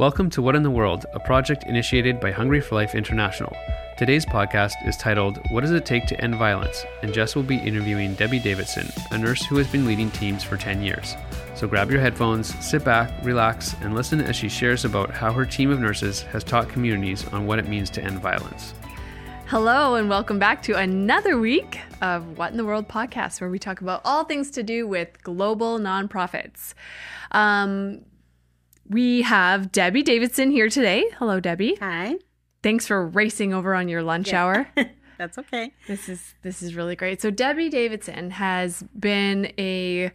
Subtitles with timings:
[0.00, 3.54] Welcome to What in the World, a project initiated by Hungry for Life International.
[3.98, 6.86] Today's podcast is titled What Does It Take to End Violence?
[7.02, 10.56] and Jess will be interviewing Debbie Davidson, a nurse who has been leading teams for
[10.56, 11.16] 10 years.
[11.54, 15.44] So grab your headphones, sit back, relax, and listen as she shares about how her
[15.44, 18.72] team of nurses has taught communities on what it means to end violence.
[19.48, 23.58] Hello, and welcome back to another week of What in the World podcast, where we
[23.58, 26.72] talk about all things to do with global nonprofits.
[27.32, 28.00] Um,
[28.90, 31.08] we have Debbie Davidson here today.
[31.18, 31.76] Hello, Debbie.
[31.80, 32.16] Hi.
[32.62, 34.44] Thanks for racing over on your lunch yeah.
[34.44, 34.68] hour.
[35.18, 35.72] That's okay.
[35.86, 37.22] This is this is really great.
[37.22, 40.10] So Debbie Davidson has been a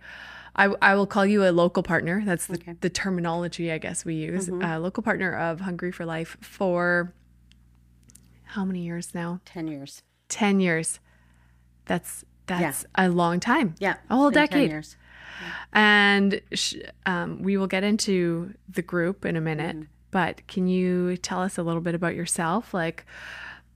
[0.55, 2.23] I, I will call you a local partner.
[2.25, 2.75] That's the, okay.
[2.81, 4.49] the terminology I guess we use.
[4.49, 4.63] Mm-hmm.
[4.63, 7.13] A local partner of Hungry for Life for
[8.43, 9.41] how many years now?
[9.45, 10.01] 10 years.
[10.29, 10.99] 10 years.
[11.85, 13.07] That's that's yeah.
[13.07, 13.75] a long time.
[13.79, 13.97] Yeah.
[14.09, 14.69] A whole decade.
[14.69, 14.97] years.
[15.73, 16.75] And sh-
[17.05, 19.89] um, we will get into the group in a minute, mm-hmm.
[20.11, 22.73] but can you tell us a little bit about yourself?
[22.73, 23.05] Like,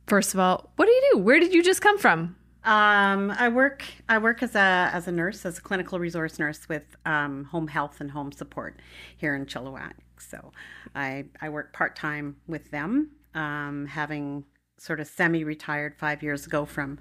[0.07, 1.19] first of all, what do you do?
[1.19, 2.35] Where did you just come from?
[2.63, 3.83] Um, I work.
[4.09, 7.67] I work as a as a nurse, as a clinical resource nurse with um, home
[7.67, 8.79] health and home support
[9.15, 9.93] here in Chilliwack.
[10.17, 10.51] So,
[10.93, 14.43] I I work part time with them, um, having
[14.77, 16.99] sort of semi retired five years ago from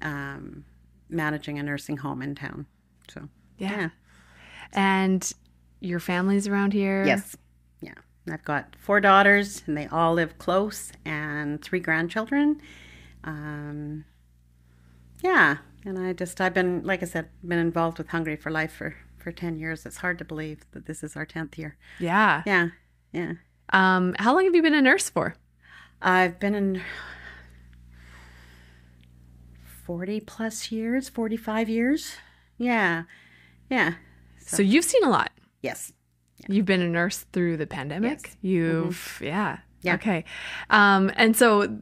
[0.00, 0.64] um,
[1.10, 2.66] managing a nursing home in town.
[3.08, 3.28] So.
[3.58, 3.70] Yeah.
[3.70, 3.88] yeah.
[4.72, 5.32] And
[5.80, 7.04] your family's around here?
[7.04, 7.36] Yes.
[7.80, 7.94] Yeah.
[8.30, 12.60] I've got four daughters and they all live close and three grandchildren.
[13.22, 14.04] Um,
[15.22, 15.58] yeah.
[15.84, 18.96] And I just, I've been, like I said, been involved with Hungry for Life for,
[19.18, 19.84] for 10 years.
[19.84, 21.76] It's hard to believe that this is our 10th year.
[21.98, 22.42] Yeah.
[22.46, 22.68] Yeah.
[23.12, 23.34] Yeah.
[23.70, 25.36] Um, how long have you been a nurse for?
[26.00, 26.82] I've been in
[29.84, 32.16] 40 plus years, 45 years.
[32.56, 33.04] Yeah.
[33.74, 33.94] Yeah.
[34.38, 35.32] So, so you've seen a lot.
[35.62, 35.92] Yes.
[36.38, 36.46] Yeah.
[36.50, 38.20] You've been a nurse through the pandemic.
[38.22, 38.36] Yes.
[38.40, 39.24] You've, mm-hmm.
[39.24, 39.58] yeah.
[39.82, 39.94] Yeah.
[39.94, 40.24] Okay.
[40.70, 41.76] Um, and so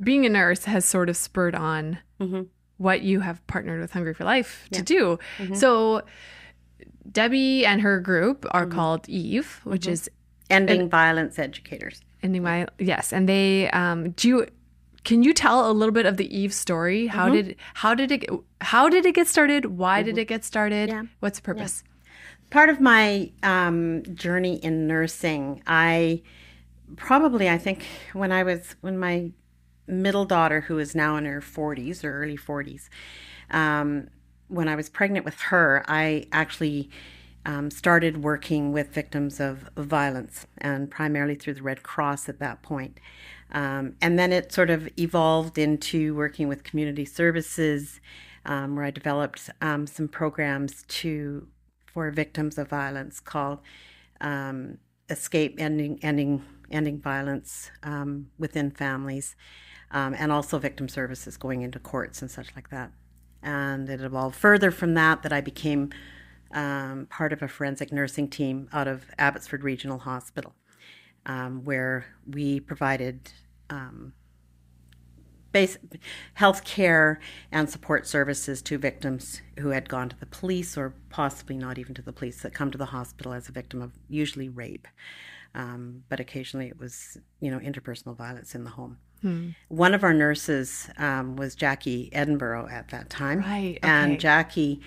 [0.00, 2.42] being a nurse has sort of spurred on mm-hmm.
[2.76, 4.78] what you have partnered with Hungry for Life yeah.
[4.78, 5.18] to do.
[5.38, 5.54] Mm-hmm.
[5.54, 6.02] So
[7.10, 8.76] Debbie and her group are mm-hmm.
[8.76, 9.92] called Eve, which mm-hmm.
[9.92, 10.10] is
[10.48, 12.02] Ending Violence Educators.
[12.22, 13.12] Ending Violence, yes.
[13.12, 14.46] And they, um, do you,
[15.04, 17.06] can you tell a little bit of the Eve story?
[17.06, 17.48] How mm-hmm.
[17.48, 18.24] did how did it
[18.60, 19.66] how did it get started?
[19.66, 20.06] Why mm-hmm.
[20.06, 20.88] did it get started?
[20.88, 21.04] Yeah.
[21.20, 21.82] What's the purpose?
[21.84, 21.90] Yeah.
[22.50, 26.22] Part of my um, journey in nursing, I
[26.96, 29.32] probably I think when I was when my
[29.86, 32.88] middle daughter, who is now in her 40s or early 40s,
[33.50, 34.08] um,
[34.48, 36.90] when I was pregnant with her, I actually
[37.44, 42.62] um, started working with victims of, violence, and primarily through the Red Cross at that
[42.62, 42.98] point.
[43.52, 48.00] Um, and then it sort of evolved into working with community services,
[48.46, 51.46] um, where I developed um, some programs to
[51.86, 53.60] for victims of violence called
[54.20, 54.78] um,
[55.10, 59.36] "Escape Ending Ending Ending Violence um, Within Families,"
[59.90, 62.90] um, and also victim services going into courts and such like that.
[63.42, 65.90] And it evolved further from that that I became
[66.50, 70.54] part of a forensic nursing team out of Abbotsford Regional Hospital
[71.26, 73.32] um, where we provided
[73.70, 74.12] um,
[75.52, 75.76] base
[76.34, 77.20] health care
[77.52, 81.94] and support services to victims who had gone to the police or possibly not even
[81.94, 84.88] to the police that come to the hospital as a victim of usually rape
[85.54, 89.50] um, but occasionally it was you know interpersonal violence in the home hmm.
[89.68, 93.88] one of our nurses um, was jackie edinburgh at that time right okay.
[93.88, 94.80] and jackie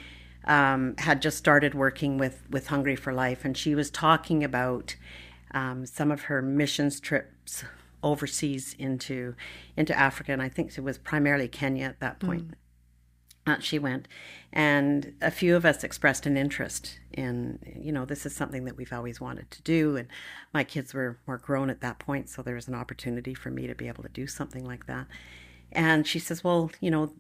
[0.46, 4.96] um, had just started working with with hungry for life and she was talking about
[5.51, 7.63] um, some of her missions trips
[8.03, 9.35] overseas into
[9.75, 12.50] into Africa, and I think it was primarily Kenya at that point.
[12.50, 12.53] Mm.
[13.47, 14.07] Uh, she went,
[14.51, 18.75] and a few of us expressed an interest in, you know, this is something that
[18.75, 19.95] we've always wanted to do.
[19.95, 20.07] And
[20.51, 23.67] my kids were more grown at that point, so there was an opportunity for me
[23.67, 25.05] to be able to do something like that.
[25.72, 27.13] And she says, well, you know,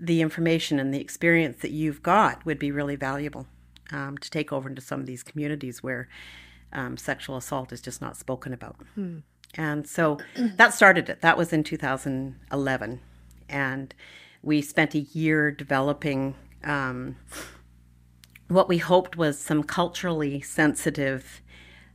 [0.00, 3.46] the information and the experience that you've got would be really valuable
[3.92, 6.08] um, to take over into some of these communities where
[6.72, 8.76] um, sexual assault is just not spoken about.
[8.94, 9.18] Hmm.
[9.54, 11.20] And so that started it.
[11.20, 13.00] That was in 2011.
[13.48, 13.94] And
[14.42, 16.34] we spent a year developing
[16.64, 17.16] um,
[18.48, 21.42] what we hoped was some culturally sensitive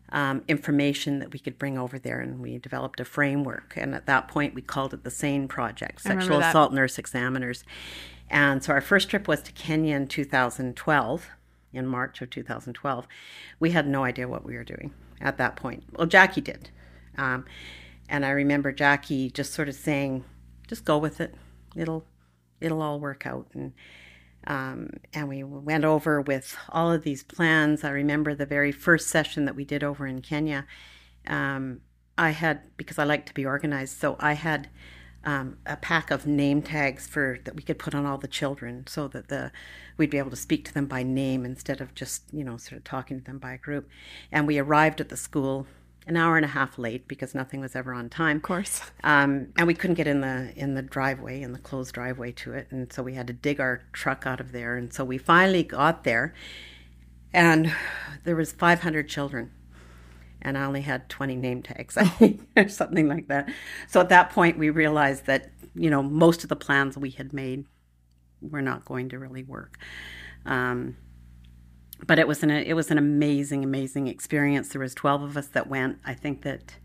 [0.09, 2.19] um, information that we could bring over there.
[2.19, 3.73] And we developed a framework.
[3.77, 7.63] And at that point, we called it the SANE Project Sexual Assault Nurse Examiners.
[8.29, 11.29] And so our first trip was to Kenya in 2012
[11.73, 13.07] in March of 2012,
[13.59, 15.83] we had no idea what we were doing at that point.
[15.93, 16.69] Well, Jackie did.
[17.17, 17.45] Um,
[18.09, 20.25] and I remember Jackie just sort of saying,
[20.67, 21.35] just go with it.
[21.75, 22.05] It'll,
[22.59, 23.47] it'll all work out.
[23.53, 23.73] And,
[24.47, 27.83] um, and we went over with all of these plans.
[27.83, 30.65] I remember the very first session that we did over in Kenya.
[31.27, 31.81] um,
[32.17, 34.69] I had because I like to be organized, so I had
[35.23, 38.85] um, a pack of name tags for that we could put on all the children,
[38.87, 39.51] so that the
[39.97, 42.77] we'd be able to speak to them by name instead of just you know sort
[42.77, 43.89] of talking to them by a group.
[44.31, 45.67] And we arrived at the school
[46.07, 48.37] an hour and a half late because nothing was ever on time.
[48.37, 48.81] Of course.
[49.03, 52.53] Um, and we couldn't get in the in the driveway in the closed driveway to
[52.53, 54.75] it, and so we had to dig our truck out of there.
[54.75, 56.33] And so we finally got there,
[57.33, 57.73] and
[58.23, 59.51] there was 500 children
[60.41, 63.49] and I only had 20 name tags, I think, or something like that.
[63.87, 67.33] So at that point, we realized that, you know, most of the plans we had
[67.33, 67.65] made
[68.41, 69.77] were not going to really work.
[70.45, 70.97] Um,
[72.05, 74.69] but it was an it was an amazing, amazing experience.
[74.69, 75.99] There was 12 of us that went.
[76.03, 76.75] I think that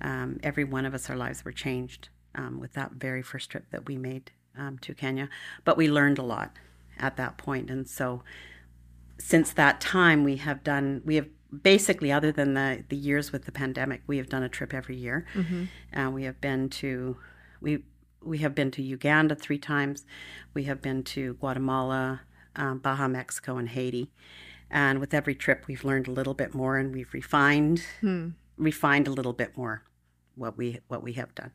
[0.00, 3.66] um, every one of us, our lives were changed um, with that very first trip
[3.70, 5.28] that we made um, to Kenya.
[5.64, 6.56] But we learned a lot
[6.98, 8.22] at that point, and so
[9.18, 11.28] since that time, we have done we have
[11.62, 14.96] basically, other than the, the years with the pandemic, we have done a trip every
[14.96, 15.26] year.
[15.34, 15.98] Mm-hmm.
[15.98, 17.16] Uh, we have been to
[17.60, 17.84] we
[18.22, 20.04] we have been to Uganda three times.
[20.54, 22.22] We have been to Guatemala,
[22.56, 24.10] um, Baja, Mexico, and Haiti.
[24.70, 28.30] And with every trip, we've learned a little bit more, and we've refined hmm.
[28.56, 29.82] refined a little bit more
[30.34, 31.52] what we what we have done.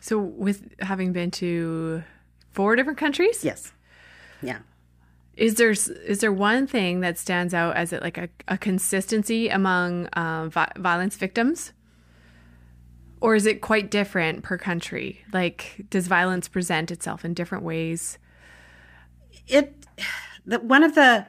[0.00, 2.02] So, with having been to
[2.50, 3.72] four different countries, yes,
[4.42, 4.58] yeah,
[5.36, 9.48] is there is there one thing that stands out as it like a, a consistency
[9.48, 11.72] among um, vi- violence victims,
[13.20, 15.24] or is it quite different per country?
[15.32, 18.18] Like, does violence present itself in different ways?
[19.48, 19.86] It,
[20.44, 21.26] the, one of the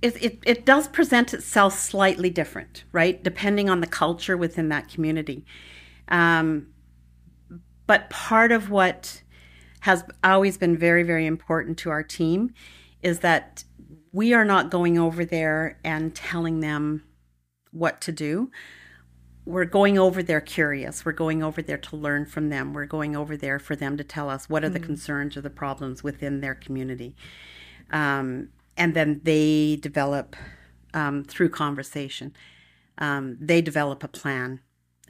[0.00, 3.22] it, it, it does present itself slightly different, right?
[3.22, 5.46] Depending on the culture within that community.
[6.08, 6.68] Um,
[7.86, 9.22] but part of what
[9.84, 12.50] has always been very, very important to our team
[13.02, 13.64] is that
[14.12, 17.04] we are not going over there and telling them
[17.70, 18.50] what to do.
[19.44, 21.04] We're going over there curious.
[21.04, 22.72] We're going over there to learn from them.
[22.72, 24.86] We're going over there for them to tell us what are the mm.
[24.86, 27.14] concerns or the problems within their community.
[27.90, 28.48] Um,
[28.78, 30.34] and then they develop
[30.94, 32.34] um, through conversation.
[32.96, 34.60] Um, they develop a plan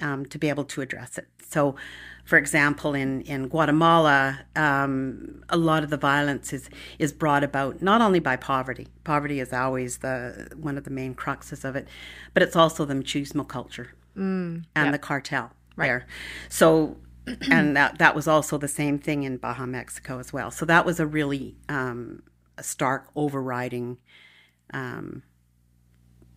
[0.00, 1.26] um, to be able to address it.
[1.48, 1.76] So,
[2.24, 7.82] for example, in in Guatemala, um, a lot of the violence is is brought about
[7.82, 8.88] not only by poverty.
[9.04, 11.86] Poverty is always the one of the main cruxes of it,
[12.32, 14.92] but it's also the machismo culture mm, and yep.
[14.92, 15.86] the cartel right.
[15.86, 16.06] there.
[16.48, 16.96] So.
[17.50, 20.50] and that that was also the same thing in Baja, Mexico as well.
[20.50, 22.22] So that was a really um,
[22.58, 23.96] a stark overriding
[24.74, 25.22] um,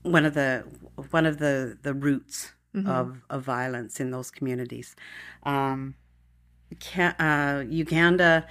[0.04, 0.64] one of the
[1.12, 2.90] one of the the roots mm-hmm.
[2.90, 4.96] of, of violence in those communities.
[5.44, 5.96] Um,
[6.98, 8.46] uh, Uganda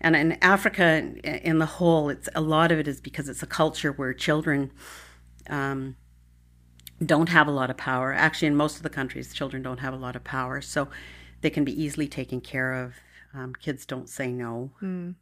[0.00, 3.46] and in Africa in the whole, it's a lot of it is because it's a
[3.46, 4.72] culture where children
[5.48, 5.96] um,
[7.04, 8.12] don't have a lot of power.
[8.12, 10.88] Actually, in most of the countries, children don't have a lot of power, so
[11.42, 12.94] they can be easily taken care of.
[13.34, 15.14] Um, kids don't say no, mm.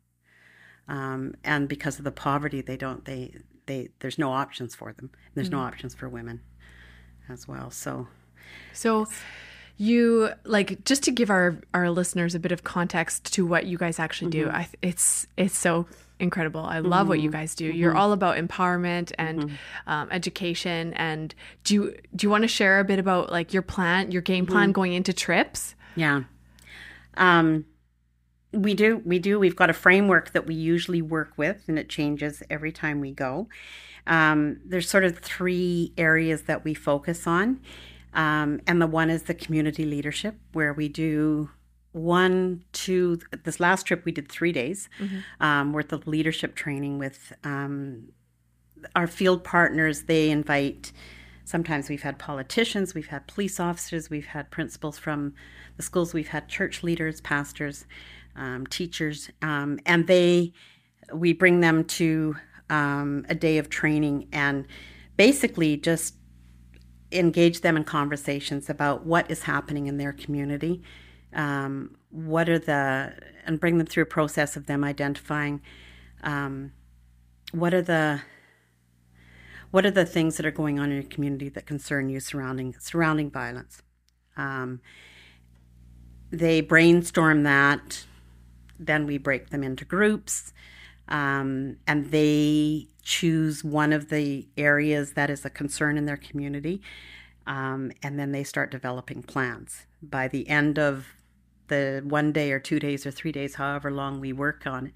[0.87, 3.05] um, and because of the poverty, they don't.
[3.05, 3.34] They
[3.66, 5.10] they there's no options for them.
[5.34, 5.52] There's mm.
[5.52, 6.40] no options for women
[7.28, 7.70] as well.
[7.70, 8.06] So
[8.73, 9.06] so
[9.77, 13.79] you like just to give our our listeners a bit of context to what you
[13.79, 14.47] guys actually do.
[14.47, 14.56] Mm-hmm.
[14.56, 15.87] I, it's it's so
[16.19, 16.61] incredible.
[16.61, 17.09] I love mm-hmm.
[17.09, 17.39] what you mm-hmm.
[17.39, 17.69] guys do.
[17.69, 17.79] Mm-hmm.
[17.79, 19.55] You're all about empowerment and mm-hmm.
[19.91, 20.93] um, education.
[20.95, 21.35] And
[21.65, 24.47] do you do you want to share a bit about like your plan, your game
[24.47, 25.75] plan going into trips?
[25.94, 26.22] Yeah.
[27.17, 27.65] Um,
[28.53, 29.03] we do.
[29.05, 29.39] We do.
[29.39, 33.13] We've got a framework that we usually work with, and it changes every time we
[33.13, 33.49] go.
[34.06, 37.61] Um, there's sort of three areas that we focus on.
[38.15, 41.50] Um, and the one is the community leadership, where we do
[41.93, 45.19] one, two, this last trip we did three days mm-hmm.
[45.41, 48.08] um, worth of leadership training with um,
[48.94, 50.03] our field partners.
[50.03, 50.93] They invite,
[51.44, 55.34] sometimes we've had politicians, we've had police officers, we've had principals from
[55.77, 57.86] the schools, we've had church leaders, pastors,
[58.36, 60.53] um, teachers, um, and they,
[61.12, 62.36] we bring them to
[62.70, 64.67] um, a day of training and
[65.17, 66.15] basically just
[67.10, 70.82] engage them in conversations about what is happening in their community.
[71.32, 75.60] Um, what are the, and bring them through a process of them identifying
[76.22, 76.72] um,
[77.53, 78.22] what are the,
[79.70, 82.74] what are the things that are going on in your community that concern you surrounding
[82.79, 83.82] surrounding violence.
[84.36, 84.81] Um,
[86.31, 88.05] they brainstorm that,
[88.79, 90.53] then we break them into groups,
[91.08, 96.82] um, and they choose one of the areas that is a concern in their community,
[97.46, 99.86] um, and then they start developing plans.
[100.03, 101.06] By the end of
[101.69, 104.93] the one day or two days or three days, however long we work on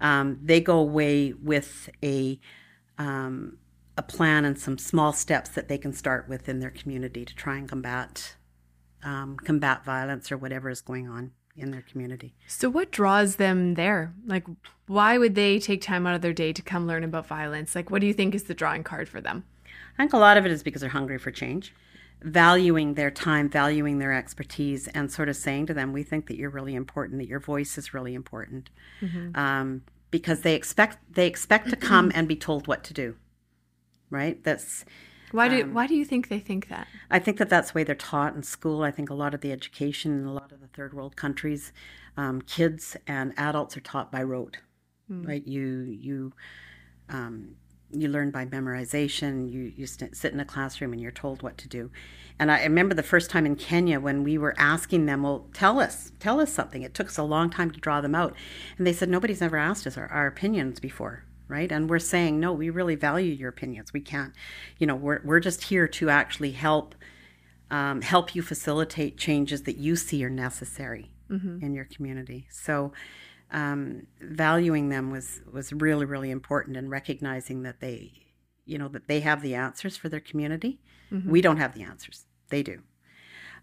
[0.00, 2.38] um, they go away with a
[2.96, 3.58] um,
[3.96, 7.34] a plan and some small steps that they can start with in their community to
[7.34, 8.36] try and combat
[9.02, 12.34] um, combat violence or whatever is going on in their community.
[12.46, 14.14] So, what draws them there?
[14.26, 14.44] Like,
[14.86, 17.74] why would they take time out of their day to come learn about violence?
[17.74, 19.44] Like, what do you think is the drawing card for them?
[19.66, 21.74] I think a lot of it is because they're hungry for change,
[22.22, 26.36] valuing their time, valuing their expertise, and sort of saying to them, "We think that
[26.36, 27.18] you're really important.
[27.18, 29.38] That your voice is really important," mm-hmm.
[29.38, 33.16] um, because they expect they expect to come and be told what to do.
[34.10, 34.42] Right?
[34.42, 34.84] That's
[35.32, 36.86] why do um, why do you think they think that?
[37.10, 38.82] I think that that's the way they're taught in school.
[38.82, 41.72] I think a lot of the education in a lot of the third world countries,
[42.16, 44.58] um, kids and adults are taught by rote,
[45.10, 45.26] mm.
[45.26, 45.46] right?
[45.46, 46.32] You you
[47.08, 47.56] um,
[47.90, 49.50] you learn by memorization.
[49.50, 51.90] You you st- sit in a classroom and you're told what to do.
[52.38, 55.80] And I remember the first time in Kenya when we were asking them, "Well, tell
[55.80, 58.34] us, tell us something." It took us a long time to draw them out,
[58.76, 61.72] and they said nobody's ever asked us our, our opinions before right?
[61.72, 63.92] And we're saying, no, we really value your opinions.
[63.92, 64.32] We can't,
[64.78, 66.94] you know, we're, we're just here to actually help
[67.70, 71.62] um, help you facilitate changes that you see are necessary mm-hmm.
[71.62, 72.46] in your community.
[72.50, 72.92] So
[73.50, 78.12] um, valuing them was was really really important and recognizing that they,
[78.64, 80.80] you know, that they have the answers for their community.
[81.12, 81.30] Mm-hmm.
[81.30, 82.24] We don't have the answers.
[82.48, 82.82] They do.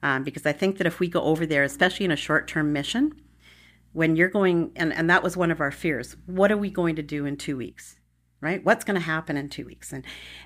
[0.04, 2.74] Um, because I think that if we go over there, especially in a short term
[2.74, 3.14] mission,
[3.96, 6.16] when you're going and, and that was one of our fears.
[6.26, 7.98] What are we going to do in two weeks
[8.42, 8.64] right?
[8.64, 9.92] What's going to happen in two weeks?
[9.92, 10.06] And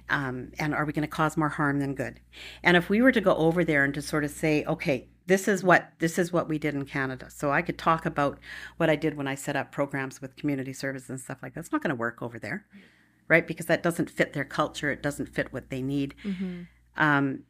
[0.09, 2.21] um, and are we going to cause more harm than good?
[2.63, 5.47] And if we were to go over there and to sort of say okay this
[5.47, 7.29] is what this is what we did in canada.
[7.29, 8.39] So i could talk about
[8.77, 11.61] what i did when i set up programs with community service and stuff like that.
[11.61, 12.65] It's not going to work over there
[13.29, 13.47] right?
[13.47, 14.89] Because that doesn't fit their culture.
[14.89, 16.15] It doesn't fit what they need.
[16.25, 16.63] Mm-hmm.
[16.97, 17.43] um,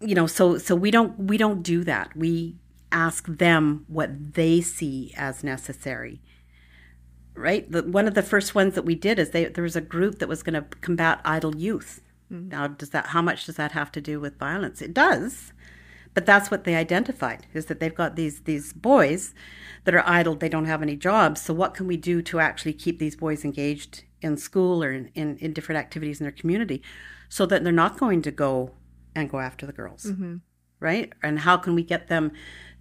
[0.00, 2.14] you know so so we don't we don't do that.
[2.14, 2.56] We
[2.92, 6.20] ask them what they see as necessary
[7.34, 9.80] right the, one of the first ones that we did is they, there was a
[9.80, 12.00] group that was going to combat idle youth
[12.32, 12.48] mm-hmm.
[12.48, 15.52] now does that how much does that have to do with violence it does
[16.14, 19.34] but that's what they identified is that they've got these these boys
[19.84, 22.72] that are idle they don't have any jobs so what can we do to actually
[22.72, 26.82] keep these boys engaged in school or in, in, in different activities in their community
[27.28, 28.72] so that they're not going to go
[29.14, 30.36] and go after the girls mm-hmm.
[30.80, 32.32] right and how can we get them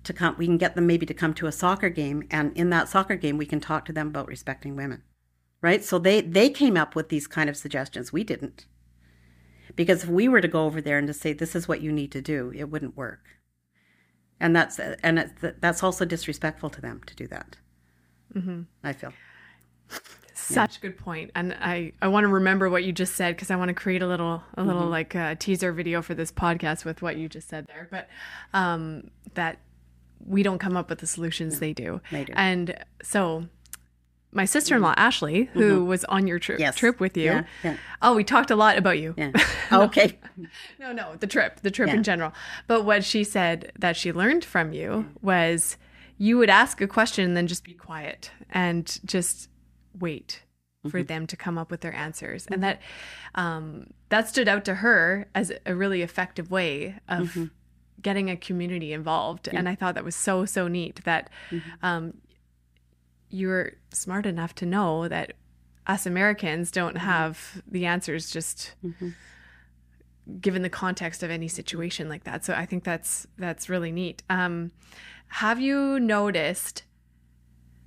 [0.05, 2.69] to come we can get them maybe to come to a soccer game and in
[2.69, 5.03] that soccer game we can talk to them about respecting women
[5.65, 5.83] right?
[5.83, 8.13] So they they came up with these kind of suggestions.
[8.13, 8.67] We didn't.
[9.75, 11.91] Because if we were to go over there and to say this is what you
[11.91, 13.25] need to do it wouldn't work.
[14.39, 17.57] And that's and it's, that's also disrespectful to them to do that.
[18.35, 18.61] Mm-hmm.
[18.83, 19.13] i feel.
[20.35, 20.81] Such yeah.
[20.81, 21.31] good point.
[21.33, 24.03] And i i want to remember what you just said because i want to create
[24.03, 24.91] a little a little mm-hmm.
[24.91, 27.87] like a uh, teaser video for this podcast with what you just said there.
[27.89, 28.07] But
[28.53, 29.57] um that
[30.19, 32.01] we don't come up with the solutions they do.
[32.11, 32.33] They do.
[32.35, 33.47] And so
[34.35, 34.99] my sister-in-law mm-hmm.
[34.99, 35.87] Ashley, who mm-hmm.
[35.87, 36.75] was on your tri- yes.
[36.75, 37.23] trip with you.
[37.23, 37.77] Yeah, yeah.
[38.01, 39.15] Oh, we talked a lot about you.
[39.17, 39.31] Yeah.
[39.71, 40.19] no, okay.
[40.79, 42.33] No, no, the trip, the trip in general.
[42.67, 45.77] But what she said that she learned from you was
[46.17, 49.49] you would ask a question and then just be quiet and just
[49.97, 50.43] wait
[50.89, 51.07] for mm-hmm.
[51.07, 52.45] them to come up with their answers.
[52.47, 52.61] And mm-hmm.
[52.61, 52.81] that
[53.35, 57.45] um, that stood out to her as a really effective way of mm-hmm
[58.01, 59.49] getting a community involved.
[59.51, 59.59] Yeah.
[59.59, 61.85] And I thought that was so, so neat that mm-hmm.
[61.85, 62.13] um,
[63.29, 65.33] you were smart enough to know that
[65.87, 67.05] us Americans don't mm-hmm.
[67.05, 69.09] have the answers just mm-hmm.
[70.39, 72.45] given the context of any situation like that.
[72.45, 74.23] So I think that's that's really neat.
[74.29, 74.71] Um,
[75.27, 76.83] have you noticed?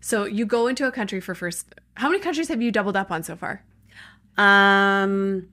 [0.00, 1.75] So you go into a country for first.
[1.95, 3.65] How many countries have you doubled up on so far?
[4.37, 5.49] Um,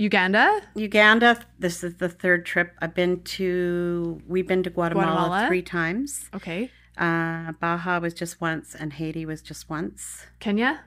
[0.00, 0.62] Uganda?
[0.74, 1.38] Uganda.
[1.58, 2.74] This is the third trip.
[2.80, 5.46] I've been to, we've been to Guatemala, Guatemala?
[5.46, 6.30] three times.
[6.32, 6.70] Okay.
[6.96, 10.24] Uh, Baja was just once and Haiti was just once.
[10.38, 10.80] Kenya?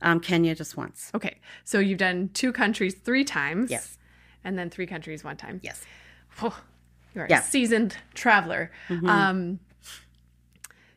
[0.00, 1.10] Um, Kenya just once.
[1.14, 1.36] Okay.
[1.64, 3.70] So you've done two countries three times.
[3.70, 3.98] Yes.
[4.42, 5.60] And then three countries one time.
[5.62, 5.84] Yes.
[6.42, 6.58] Oh,
[7.14, 7.40] you're yeah.
[7.40, 8.70] a seasoned traveler.
[8.88, 9.06] Mm-hmm.
[9.06, 9.60] Um,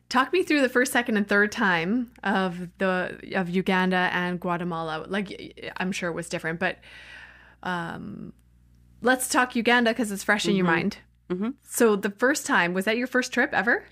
[0.08, 5.06] talk me through the first second and third time of the of uganda and guatemala
[5.08, 6.78] like i'm sure it was different but
[7.62, 8.32] um,
[9.02, 10.50] let's talk Uganda because it's fresh mm-hmm.
[10.50, 10.74] in your mm-hmm.
[10.74, 10.98] mind.
[11.30, 11.50] Mm-hmm.
[11.62, 13.84] So the first time was that your first trip ever?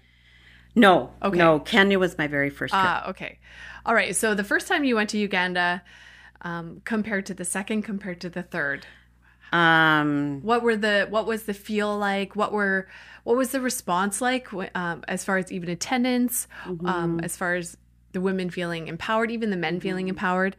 [0.75, 1.11] No.
[1.23, 1.39] Okay.
[1.39, 2.85] No, Kenya was my very first trip.
[2.85, 3.39] Ah, okay.
[3.87, 4.15] All right.
[4.15, 5.83] So the first time you went to Uganda,
[6.43, 8.87] um, compared to the second, compared to the third,
[9.53, 12.37] um, what were the what was the feel like?
[12.37, 12.89] What were
[13.25, 16.87] what was the response like um, as far as even attendance, mm-hmm.
[16.87, 17.77] um, as far as
[18.13, 19.81] the women feeling empowered, even the men mm-hmm.
[19.81, 20.57] feeling empowered?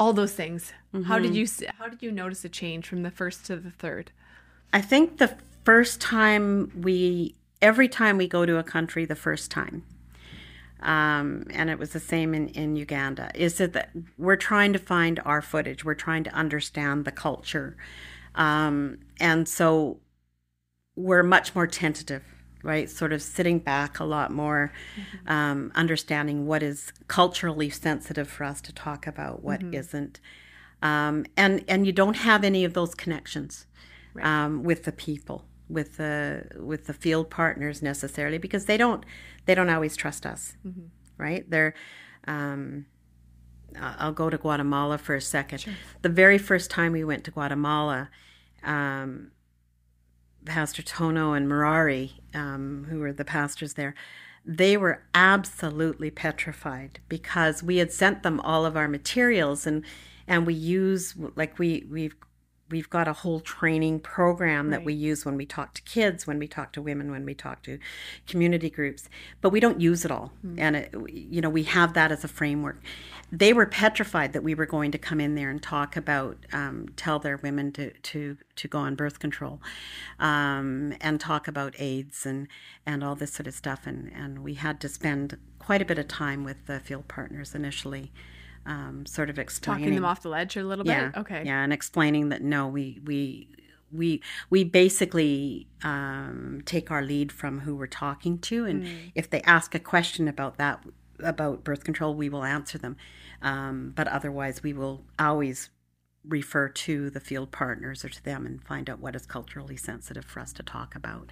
[0.00, 0.72] All those things.
[0.94, 1.04] Mm-hmm.
[1.04, 1.62] How did mm-hmm.
[1.64, 4.10] you how did you notice a change from the first to the third?
[4.72, 9.50] I think the first time we every time we go to a country the first
[9.50, 9.84] time
[10.82, 15.20] um, and it was the same in, in Uganda, is that we're trying to find
[15.24, 15.84] our footage.
[15.84, 17.76] We're trying to understand the culture.
[18.34, 19.98] Um, and so
[20.96, 22.24] we're much more tentative,
[22.62, 22.88] right?
[22.90, 25.32] Sort of sitting back a lot more, mm-hmm.
[25.32, 29.98] um, understanding what is culturally sensitive for us to talk about, what mm-hmm.
[29.98, 30.20] not
[30.82, 33.66] um, and, and you don't have any of those connections
[34.14, 34.24] right.
[34.24, 39.04] Um, with the people with the with the field partners necessarily because they don't
[39.46, 40.86] they don't always trust us, mm-hmm.
[41.16, 41.48] right?
[41.48, 41.74] They're
[42.26, 42.86] um,
[43.78, 45.58] I'll go to Guatemala for a second.
[45.60, 45.74] Sure.
[46.02, 48.10] The very first time we went to Guatemala,
[48.64, 49.30] um,
[50.44, 53.94] Pastor Tono and Marari, um, who were the pastors there,
[54.44, 59.84] they were absolutely petrified because we had sent them all of our materials and
[60.26, 62.14] and we use like we we've
[62.70, 66.38] we've got a whole training program that we use when we talk to kids, when
[66.38, 67.78] we talk to women, when we talk to
[68.26, 69.08] community groups,
[69.40, 70.32] but we don't use it all.
[70.46, 70.54] Mm.
[70.58, 72.80] And, it, you know, we have that as a framework.
[73.32, 76.88] They were petrified that we were going to come in there and talk about, um,
[76.96, 79.60] tell their women to, to, to go on birth control
[80.18, 82.48] um, and talk about AIDS and,
[82.84, 83.86] and all this sort of stuff.
[83.86, 87.54] And, and we had to spend quite a bit of time with the field partners
[87.54, 88.12] initially
[88.66, 91.20] um, sort of explaining talking them off the ledge a little yeah, bit.
[91.20, 91.42] Okay.
[91.44, 93.48] Yeah, and explaining that no, we we
[93.92, 99.12] we we basically um, take our lead from who we're talking to, and mm.
[99.14, 100.84] if they ask a question about that
[101.22, 102.96] about birth control, we will answer them.
[103.42, 105.70] Um, but otherwise, we will always
[106.28, 110.24] refer to the field partners or to them and find out what is culturally sensitive
[110.24, 111.30] for us to talk about.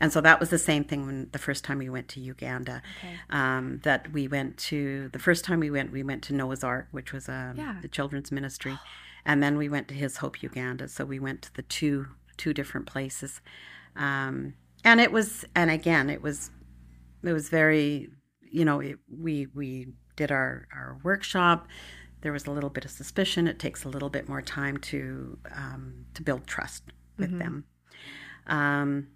[0.00, 2.82] And so that was the same thing when the first time we went to Uganda.
[2.98, 3.14] Okay.
[3.28, 6.88] Um, that we went to the first time we went, we went to Noah's Ark,
[6.92, 7.76] which was a, yeah.
[7.84, 8.78] a children's ministry,
[9.26, 10.88] and then we went to His Hope Uganda.
[10.88, 12.06] So we went to the two
[12.38, 13.42] two different places,
[13.94, 16.50] um, and it was and again it was
[17.22, 18.08] it was very
[18.52, 21.66] you know it, we we did our our workshop
[22.22, 23.46] there was a little bit of suspicion.
[23.46, 26.84] It takes a little bit more time to um, to build trust
[27.18, 27.38] with mm-hmm.
[27.38, 27.64] them.
[28.46, 29.08] Um,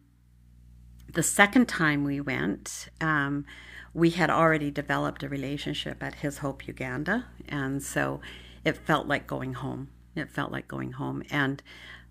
[1.13, 3.47] the second time we went, um,
[3.95, 8.21] we had already developed a relationship at His Hope Uganda, and so
[8.65, 9.89] it felt like going home.
[10.17, 11.63] It felt like going home, and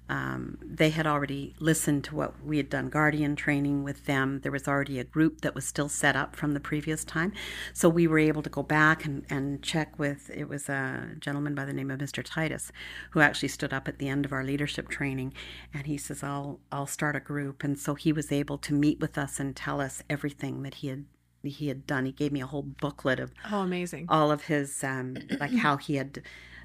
[0.08, 4.42] um, they had already listened to what we had done guardian training with them.
[4.42, 7.34] There was already a group that was still set up from the previous time.
[7.74, 11.56] So we were able to go back and, and check with, it was a gentleman
[11.56, 12.24] by the name of Mr.
[12.24, 12.72] Titus
[13.12, 15.34] who actually stood up at the end of our leadership training
[15.74, 17.64] and he says, I'll, I'll start a group.
[17.64, 20.88] And so he was able to meet with us and tell us everything that he
[20.90, 21.06] had
[21.50, 22.06] he had done.
[22.06, 25.78] He gave me a whole booklet of oh amazing all of his um, like how
[25.78, 26.22] he had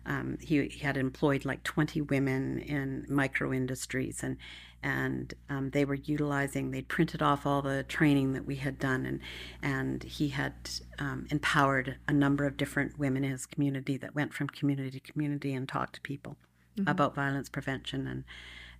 [0.06, 4.36] um, he, he, had employed like 20 women in micro industries and
[4.82, 9.04] and um, they were utilizing they'd printed off all the training that we had done
[9.04, 9.20] and
[9.62, 10.54] and he had
[10.98, 15.12] um, empowered a number of different women in his community that went from community to
[15.12, 16.36] community and talked to people
[16.78, 16.88] mm-hmm.
[16.88, 18.24] about violence prevention and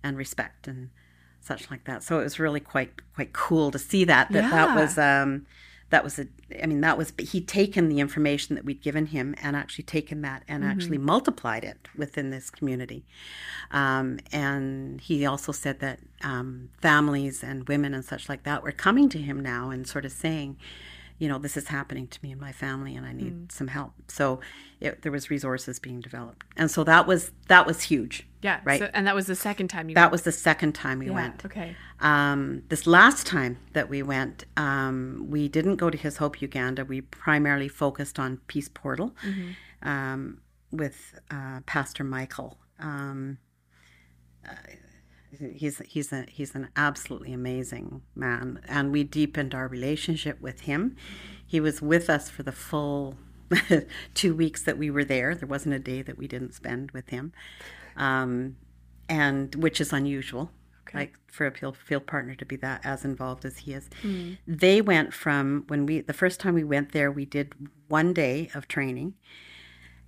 [0.03, 0.89] and respect and
[1.39, 4.49] such like that so it was really quite quite cool to see that that yeah.
[4.49, 5.45] that was um,
[5.91, 6.25] that was a
[6.63, 10.21] i mean that was he'd taken the information that we'd given him and actually taken
[10.21, 10.71] that and mm-hmm.
[10.71, 13.05] actually multiplied it within this community
[13.71, 18.71] um, and he also said that um, families and women and such like that were
[18.71, 20.57] coming to him now and sort of saying
[21.21, 23.51] you know, this is happening to me and my family, and I need mm.
[23.51, 23.93] some help.
[24.07, 24.39] So
[24.79, 28.25] it, there was resources being developed, and so that was that was huge.
[28.41, 28.79] Yeah, right.
[28.79, 29.93] So, and that was the second time you.
[29.93, 30.13] That went.
[30.13, 31.45] was the second time we yeah, went.
[31.45, 31.75] Okay.
[31.99, 36.83] Um, this last time that we went, um, we didn't go to His Hope Uganda.
[36.85, 39.87] We primarily focused on Peace Portal mm-hmm.
[39.87, 42.57] um, with uh, Pastor Michael.
[42.79, 43.37] Um,
[44.49, 44.53] uh,
[45.39, 50.95] he's he's a he's an absolutely amazing man, and we deepened our relationship with him.
[51.45, 53.15] He was with us for the full
[54.13, 55.35] two weeks that we were there.
[55.35, 57.33] There wasn't a day that we didn't spend with him,
[57.97, 58.55] um,
[59.09, 60.51] and which is unusual.
[60.87, 60.97] Okay.
[60.99, 63.89] Like for a field, field partner to be that as involved as he is.
[64.03, 64.37] Mm.
[64.47, 67.53] They went from when we the first time we went there, we did
[67.87, 69.13] one day of training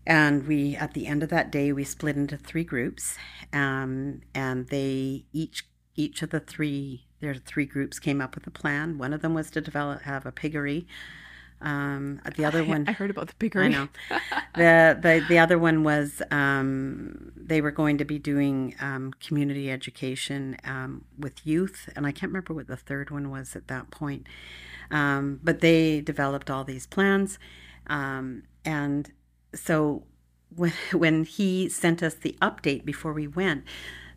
[0.05, 3.17] and we at the end of that day we split into three groups
[3.51, 8.51] um, and they each each of the three their three groups came up with a
[8.51, 10.85] plan one of them was to develop have a piggery
[11.63, 13.67] um, the other one I heard about the piggery.
[13.67, 13.87] I know.
[14.55, 19.71] the, the the other one was um, they were going to be doing um, community
[19.71, 23.91] education um, with youth, and I can't remember what the third one was at that
[23.91, 24.27] point.
[24.91, 27.39] Um, but they developed all these plans,
[27.87, 29.11] um, and
[29.53, 30.03] so
[30.55, 33.63] when, when he sent us the update before we went,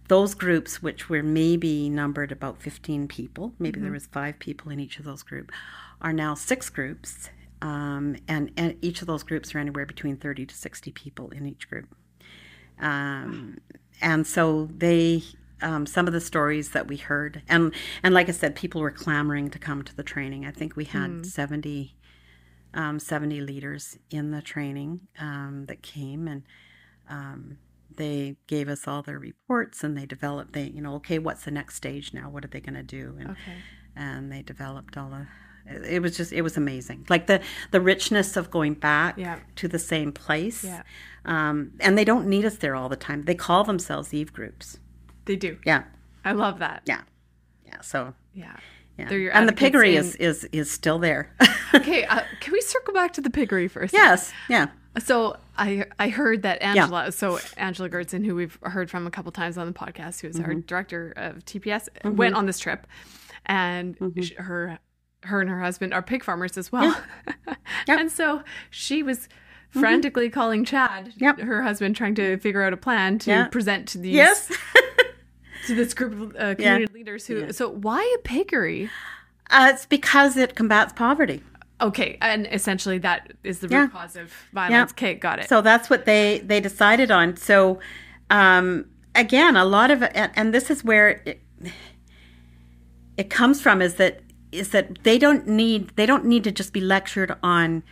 [0.09, 3.85] those groups, which were maybe numbered about 15 people, maybe mm-hmm.
[3.85, 5.53] there was five people in each of those groups,
[6.01, 7.31] are now six groups.
[7.63, 11.47] Um, and, and each of those groups are anywhere between 30 to 60 people in
[11.47, 11.95] each group.
[12.79, 13.59] Um,
[14.01, 15.23] and so they,
[15.63, 17.73] um, some of the stories that we heard, and,
[18.03, 20.45] and like I said, people were clamoring to come to the training.
[20.45, 21.27] I think we had mm.
[21.27, 21.97] 70,
[22.75, 26.43] um, 70 leaders in the training um, that came and
[27.09, 27.59] um,
[27.97, 31.51] they gave us all their reports and they developed they you know okay what's the
[31.51, 32.29] next stage now?
[32.29, 33.17] What are they going to do?
[33.19, 33.57] And okay.
[33.95, 35.27] and they developed all the
[35.69, 37.07] it was just it was amazing.
[37.09, 39.41] Like the the richness of going back yeah.
[39.57, 40.83] to the same place yeah.
[41.25, 43.23] um, and they don't need us there all the time.
[43.23, 44.79] They call themselves eve groups.
[45.25, 45.59] They do.
[45.65, 45.85] Yeah.
[46.25, 46.83] I love that.
[46.87, 47.03] Yeah.
[47.67, 48.59] Yeah so yeah
[48.99, 49.09] yeah.
[49.33, 51.31] and the piggery is, is is still there.
[51.75, 53.93] okay, uh, can we circle back to the piggery first?
[53.93, 54.69] Yes, yeah.
[54.99, 57.11] So I I heard that Angela, yeah.
[57.11, 60.45] so Angela Gertzen, who we've heard from a couple times on the podcast, who's mm-hmm.
[60.45, 62.17] our director of TPS, mm-hmm.
[62.17, 62.87] went on this trip,
[63.45, 64.43] and mm-hmm.
[64.43, 64.79] her
[65.23, 66.97] her and her husband are pig farmers as well.
[67.47, 67.55] Yeah.
[67.89, 68.01] yep.
[68.01, 69.81] and so she was mm-hmm.
[69.81, 71.39] frantically calling Chad, yep.
[71.41, 73.49] her husband, trying to figure out a plan to yeah.
[73.49, 74.51] present to these yes.
[75.67, 76.95] To this group of uh, community yeah.
[76.95, 77.53] leaders who.
[77.53, 78.91] So why a piggery?
[79.51, 81.43] Uh, it's because it combats poverty.
[81.81, 83.89] Okay, and essentially that is the root yeah.
[83.89, 84.93] cause of violence.
[84.93, 85.09] Yeah.
[85.09, 85.49] Okay, got it.
[85.49, 87.37] So that's what they they decided on.
[87.37, 87.81] So
[88.31, 91.41] um, again, a lot of and, and this is where it,
[93.17, 94.21] it comes from is that
[94.53, 97.83] is that they don't need they don't need to just be lectured on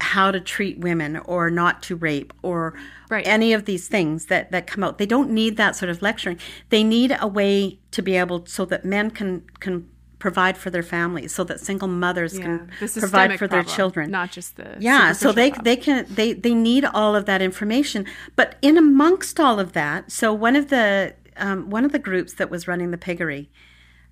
[0.00, 2.74] how to treat women or not to rape or
[3.10, 3.26] right.
[3.26, 4.98] any of these things that, that come out.
[4.98, 6.38] They don't need that sort of lecturing.
[6.68, 10.82] They need a way to be able so that men can can provide for their
[10.82, 14.76] families so that single mothers yeah, can provide for problem, their children not just the
[14.80, 15.64] yeah so they problem.
[15.64, 20.10] they can they they need all of that information but in amongst all of that
[20.10, 23.48] so one of the um, one of the groups that was running the piggery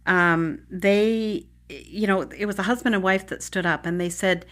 [0.06, 4.08] um, they you know it was a husband and wife that stood up and they
[4.08, 4.46] said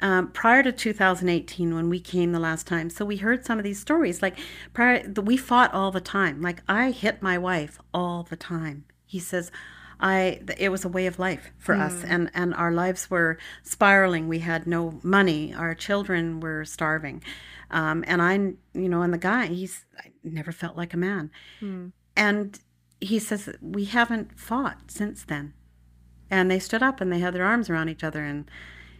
[0.00, 2.90] um, prior to 2018 when we came the last time.
[2.90, 4.38] So we heard some of these stories like
[4.72, 6.42] prior we fought all the time.
[6.42, 8.84] Like i hit my wife all the time.
[9.06, 9.50] He says
[9.98, 11.80] I it was a way of life for mm.
[11.80, 14.28] us and and our lives were spiraling.
[14.28, 15.54] We had no money.
[15.54, 17.22] Our children were starving.
[17.70, 18.34] Um, and I
[18.78, 21.30] you know and the guy he's I never felt like a man.
[21.62, 21.92] Mm.
[22.14, 22.58] and
[23.00, 25.54] he says we haven't fought since then.
[26.28, 28.50] And they stood up and they had their arms around each other and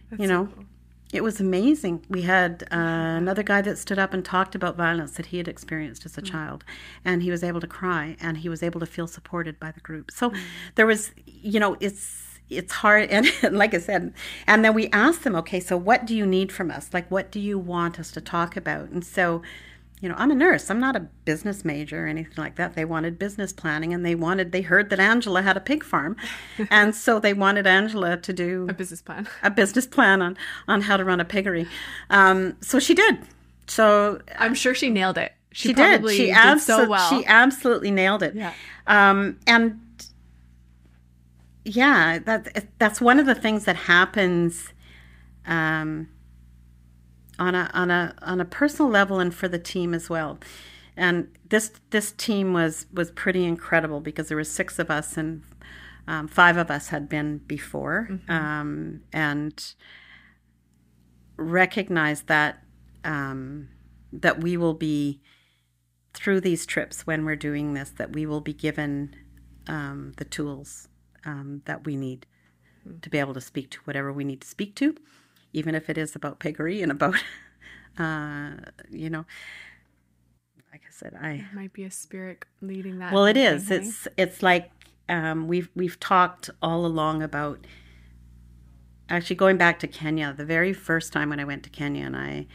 [0.09, 0.65] That's you know so cool
[1.13, 2.05] it was amazing.
[2.09, 5.47] We had uh, another guy that stood up and talked about violence that he had
[5.47, 6.29] experienced as a mm.
[6.29, 6.65] child,
[7.05, 9.79] and he was able to cry and he was able to feel supported by the
[9.79, 10.11] group.
[10.11, 10.39] So mm.
[10.75, 14.13] there was, you know, it's it's hard and, and like I said,
[14.45, 16.89] and then we asked them, okay, so what do you need from us?
[16.93, 18.89] Like, what do you want us to talk about?
[18.89, 19.41] And so
[19.99, 20.69] you know, I'm a nurse.
[20.69, 22.75] I'm not a business major or anything like that.
[22.75, 26.15] They wanted business planning and they wanted, they heard that Angela had a pig farm.
[26.69, 30.81] and so they wanted Angela to do a business plan, a business plan on, on
[30.81, 31.67] how to run a piggery.
[32.11, 33.19] Um, so she did.
[33.65, 35.33] So I'm sure she nailed it.
[35.51, 36.07] She, she did.
[36.09, 37.09] She did so well.
[37.09, 38.35] She absolutely nailed it.
[38.35, 38.53] Yeah.
[38.85, 39.79] Um, and
[41.65, 44.71] yeah, that, that's one of the things that happens,
[45.47, 46.07] um,
[47.39, 50.39] on a on a on a personal level and for the team as well.
[50.95, 55.43] And this this team was was pretty incredible because there were six of us and
[56.07, 58.31] um, five of us had been before, mm-hmm.
[58.31, 59.73] um, and
[61.35, 62.63] recognize that
[63.03, 63.69] um,
[64.11, 65.21] that we will be
[66.13, 69.15] through these trips when we're doing this that we will be given
[69.67, 70.87] um, the tools
[71.25, 72.25] um, that we need
[72.87, 72.99] mm-hmm.
[72.99, 74.95] to be able to speak to whatever we need to speak to
[75.57, 77.15] even if it is about piggery and about,
[77.97, 78.51] uh,
[78.91, 79.25] you know,
[80.71, 83.11] like I said, I it might be a spirit leading that.
[83.11, 83.69] Well, it is.
[83.69, 84.69] Thing, it's it's like
[85.09, 87.65] um, we've we've talked all along about
[89.09, 90.31] actually going back to Kenya.
[90.37, 92.47] The very first time when I went to Kenya, and I.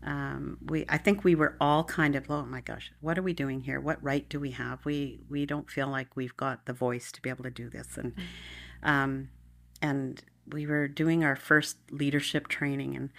[0.00, 3.32] Um, we I think we were all kind of oh my gosh what are we
[3.32, 6.72] doing here what right do we have we we don't feel like we've got the
[6.72, 8.88] voice to be able to do this and mm-hmm.
[8.88, 9.28] um,
[9.82, 13.10] and we were doing our first leadership training, and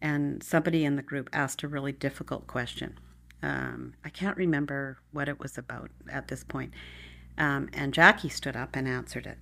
[0.00, 2.98] and somebody in the group asked a really difficult question.
[3.42, 6.72] Um, I can't remember what it was about at this point.
[7.38, 9.38] Um, and Jackie stood up and answered it.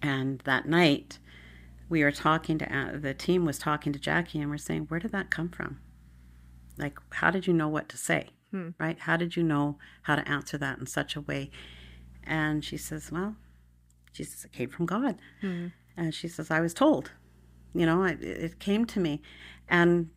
[0.00, 1.18] And that night,
[1.88, 4.98] we were talking to uh, the team was talking to Jackie, and we're saying, "Where
[4.98, 5.80] did that come from?
[6.78, 8.30] Like, how did you know what to say?
[8.50, 8.70] Hmm.
[8.80, 8.98] Right?
[8.98, 11.50] How did you know how to answer that in such a way?"
[12.24, 13.36] And she says, "Well,
[14.12, 15.68] she says it came from God." Hmm.
[15.96, 17.10] And she says, I was told,
[17.74, 19.22] you know, it, it came to me.
[19.68, 20.10] And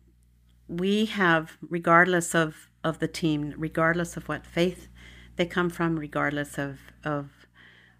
[0.68, 4.88] we have, regardless of, of the team, regardless of what faith
[5.36, 7.46] they come from, regardless of, of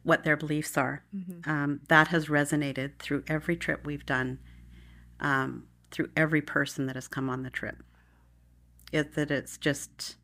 [0.02, 1.04] what their beliefs are.
[1.14, 1.50] Mm-hmm.
[1.50, 4.38] Um, that has resonated through every trip we've done,
[5.20, 7.82] um, through every person that has come on the trip.
[8.92, 10.16] Is that it's just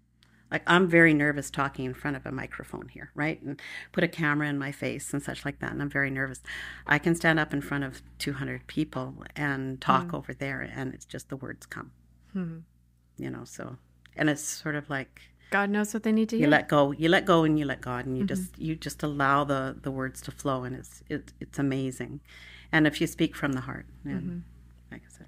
[0.52, 3.40] like I'm very nervous talking in front of a microphone here, right?
[3.42, 3.60] And
[3.90, 5.72] put a camera in my face and such like that.
[5.72, 6.40] And I'm very nervous.
[6.86, 10.16] I can stand up in front of 200 people and talk mm-hmm.
[10.16, 11.90] over there, and it's just the words come.
[12.36, 12.58] Mm-hmm.
[13.16, 13.78] You know, so,
[14.14, 16.46] and it's sort of like, God knows what they need to hear.
[16.46, 16.92] You let go.
[16.92, 18.34] You let go, and you let God, and you mm-hmm.
[18.34, 22.20] just you just allow the the words to flow, and it's it, it's amazing.
[22.70, 24.38] And if you speak from the heart, and mm-hmm.
[24.90, 25.26] like I said.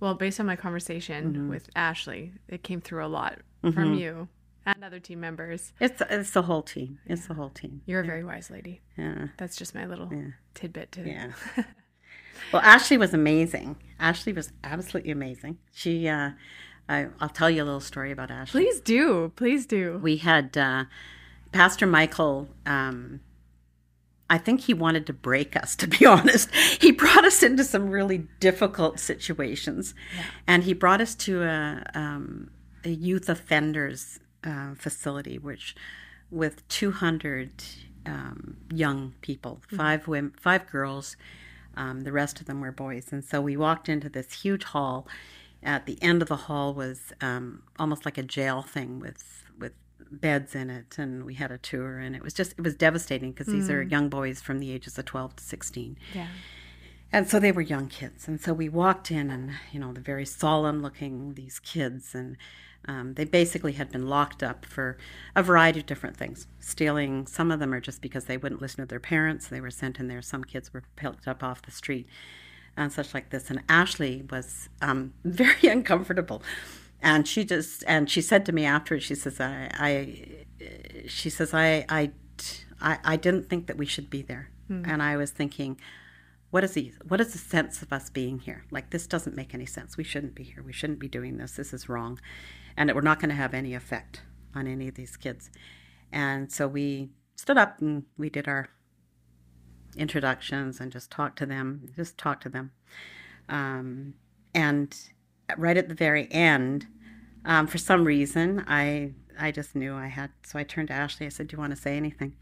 [0.00, 1.48] Well, based on my conversation mm-hmm.
[1.48, 3.94] with Ashley, it came through a lot from mm-hmm.
[3.94, 4.28] you
[4.66, 5.72] and other team members.
[5.80, 6.98] It's it's the whole team.
[7.06, 7.28] It's yeah.
[7.28, 7.82] the whole team.
[7.86, 8.80] You're a very wise lady.
[8.96, 9.28] Yeah.
[9.36, 10.32] That's just my little yeah.
[10.54, 11.32] tidbit to Yeah.
[12.52, 13.76] well, Ashley was amazing.
[13.98, 15.58] Ashley was absolutely amazing.
[15.72, 16.30] She uh
[16.88, 18.64] I, will tell you a little story about Ashley.
[18.64, 19.32] Please do.
[19.36, 19.98] Please do.
[20.02, 20.84] We had uh,
[21.52, 22.48] Pastor Michael.
[22.66, 23.20] Um,
[24.28, 26.52] I think he wanted to break us, to be honest.
[26.54, 29.94] He brought us into some really difficult situations.
[30.16, 30.24] Yeah.
[30.46, 32.50] And he brought us to a, um,
[32.84, 35.74] a youth offenders uh, facility, which
[36.30, 37.50] with 200
[38.06, 39.76] um, young people, mm-hmm.
[39.76, 41.16] five women, five girls.
[41.74, 43.12] Um, the rest of them were boys.
[43.12, 45.08] And so we walked into this huge hall
[45.62, 49.72] at the end of the hall was um, almost like a jail thing with with
[50.10, 53.32] beds in it, and we had a tour, and it was just it was devastating
[53.32, 53.52] because mm.
[53.52, 53.90] these are mm.
[53.90, 55.96] young boys from the ages of twelve to sixteen.
[56.14, 56.28] Yeah.
[57.14, 60.00] And so they were young kids, and so we walked in, and you know, the
[60.00, 62.36] very solemn-looking these kids, and
[62.86, 64.98] um, they basically had been locked up for
[65.36, 66.46] a variety of different things.
[66.58, 69.46] Stealing, some of them are just because they wouldn't listen to their parents.
[69.46, 70.22] They were sent in there.
[70.22, 72.08] Some kids were picked up off the street
[72.76, 73.50] and such like this.
[73.50, 76.42] And Ashley was um, very uncomfortable.
[77.00, 80.18] And she just, and she said to me afterwards, she says, I, I
[81.06, 82.12] she says, I, I,
[82.80, 84.50] I, I, didn't think that we should be there.
[84.70, 84.86] Mm.
[84.86, 85.80] And I was thinking,
[86.50, 88.64] what is the, what is the sense of us being here?
[88.70, 89.96] Like, this doesn't make any sense.
[89.96, 90.62] We shouldn't be here.
[90.62, 91.56] We shouldn't be doing this.
[91.56, 92.20] This is wrong.
[92.76, 94.22] And it, we're not going to have any effect
[94.54, 95.50] on any of these kids.
[96.10, 98.68] And so we stood up and we did our
[99.96, 102.72] introductions and just talked to them, just talked to them.
[103.48, 104.14] Um,
[104.54, 104.96] and
[105.56, 106.86] right at the very end,
[107.44, 110.30] um, for some reason, I I just knew I had.
[110.44, 111.26] So I turned to Ashley.
[111.26, 112.36] I said, "Do you want to say anything?"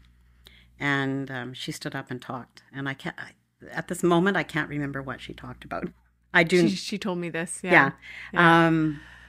[0.79, 2.63] And um, she stood up and talked.
[2.73, 3.15] And I can't.
[3.17, 3.31] I,
[3.71, 5.87] at this moment, I can't remember what she talked about.
[6.33, 6.69] I do.
[6.69, 7.61] She, she told me this.
[7.63, 7.71] Yeah.
[7.71, 7.91] yeah.
[8.33, 8.77] yeah.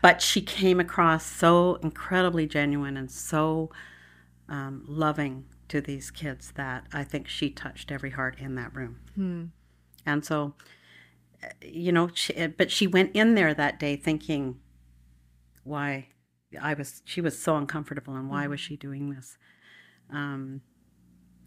[0.02, 3.70] But she came across so incredibly genuine and so
[4.48, 8.98] um, loving to these kids that I think she touched every heart in that room.
[9.14, 9.44] Hmm.
[10.04, 10.54] And so,
[11.62, 14.58] you know, she, but she went in there that day thinking,
[15.64, 16.08] why
[16.60, 18.66] I was, she was so uncomfortable and why was mm-hmm.
[18.66, 19.38] she doing this?
[20.10, 20.62] Um,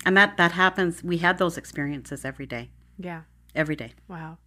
[0.06, 1.04] and that, that happens.
[1.04, 2.72] We had those experiences every day.
[2.98, 3.24] Yeah.
[3.54, 3.94] Every day.
[4.08, 4.38] Wow.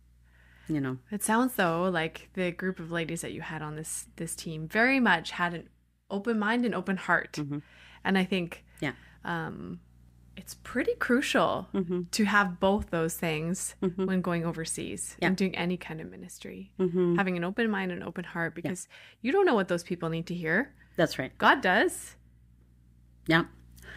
[0.69, 4.07] You know, it sounds though like the group of ladies that you had on this,
[4.17, 5.69] this team very much had an
[6.11, 7.33] open mind and open heart.
[7.35, 7.59] Mm-hmm.
[8.05, 8.93] And I think, yeah
[9.25, 9.81] um,
[10.37, 12.03] it's pretty crucial mm-hmm.
[12.13, 14.07] to have both those things mm-hmm.
[14.07, 15.29] when going overseas yeah.
[15.29, 16.73] and doing any kind of ministry.
[16.79, 17.17] Mm-hmm.
[17.17, 18.97] Having an open mind and open heart because yeah.
[19.23, 20.73] you don't know what those people need to hear.
[20.97, 21.37] That's right.
[21.39, 22.15] God does.
[23.27, 23.45] Yeah.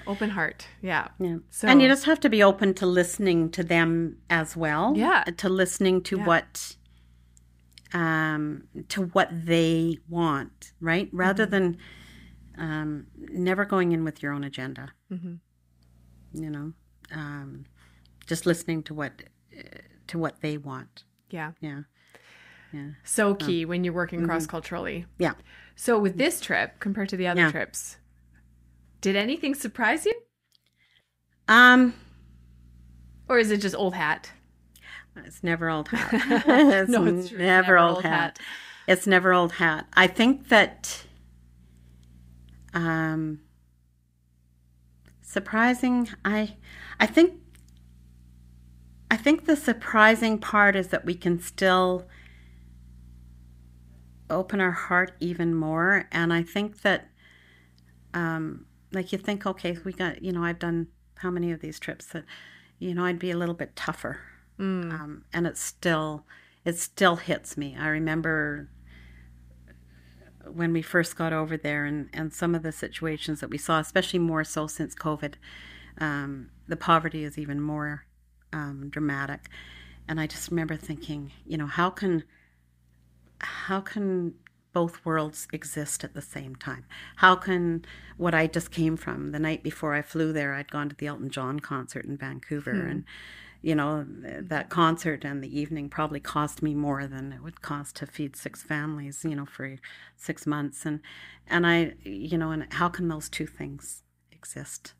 [0.07, 0.67] Open heart.
[0.81, 1.09] Yeah.
[1.19, 1.37] Yeah.
[1.49, 4.93] So, and you just have to be open to listening to them as well.
[4.95, 5.23] Yeah.
[5.37, 6.25] To listening to yeah.
[6.25, 6.75] what
[7.93, 11.09] um to what they want, right?
[11.11, 11.51] Rather mm-hmm.
[11.51, 11.77] than
[12.57, 14.93] um, never going in with your own agenda.
[15.11, 15.35] Mm-hmm.
[16.33, 16.73] You know,
[17.13, 17.65] um,
[18.27, 19.23] just listening to what
[20.07, 21.03] to what they want.
[21.29, 21.81] Yeah, yeah,
[22.71, 22.89] yeah.
[23.03, 24.29] So key when you're working mm-hmm.
[24.29, 25.05] cross culturally.
[25.17, 25.33] Yeah.
[25.75, 27.51] So with this trip compared to the other yeah.
[27.51, 27.97] trips,
[29.01, 30.13] did anything surprise you?
[31.47, 31.95] Um,
[33.27, 34.31] or is it just old hat?
[35.17, 36.09] It's never old hat.
[36.47, 38.37] it's no, it's never, never old, old hat.
[38.37, 38.39] hat.
[38.87, 39.87] It's never old hat.
[39.93, 41.05] I think that
[42.73, 43.41] um,
[45.21, 46.09] surprising.
[46.23, 46.55] I
[46.99, 47.33] I think
[49.09, 52.07] I think the surprising part is that we can still
[54.29, 57.09] open our heart even more, and I think that
[58.13, 61.79] um, like you think, okay, we got you know I've done how many of these
[61.79, 62.25] trips that
[62.79, 64.19] you know I'd be a little bit tougher,
[64.59, 64.91] mm.
[64.91, 66.25] um, and it still
[66.65, 67.75] it still hits me.
[67.79, 68.69] I remember
[70.45, 73.79] when we first got over there and, and some of the situations that we saw,
[73.79, 75.35] especially more so since COVID.
[75.97, 78.05] Um, the poverty is even more
[78.53, 79.49] um, dramatic.
[80.07, 82.23] And I just remember thinking, you know, how can
[83.39, 84.35] how can
[84.73, 86.85] both worlds exist at the same time?
[87.17, 87.85] How can
[88.17, 91.07] what I just came from the night before I flew there, I'd gone to the
[91.07, 92.89] Elton John concert in Vancouver, hmm.
[92.89, 93.03] and
[93.61, 97.95] you know that concert and the evening probably cost me more than it would cost
[97.97, 99.77] to feed six families, you know, for
[100.17, 100.99] six months, and
[101.47, 104.93] and I, you know, and how can those two things exist?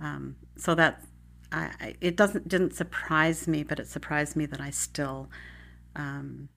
[0.00, 1.02] Um, so that
[1.52, 5.30] I, I, it doesn't didn't surprise me, but it surprised me that I still
[5.94, 6.48] um,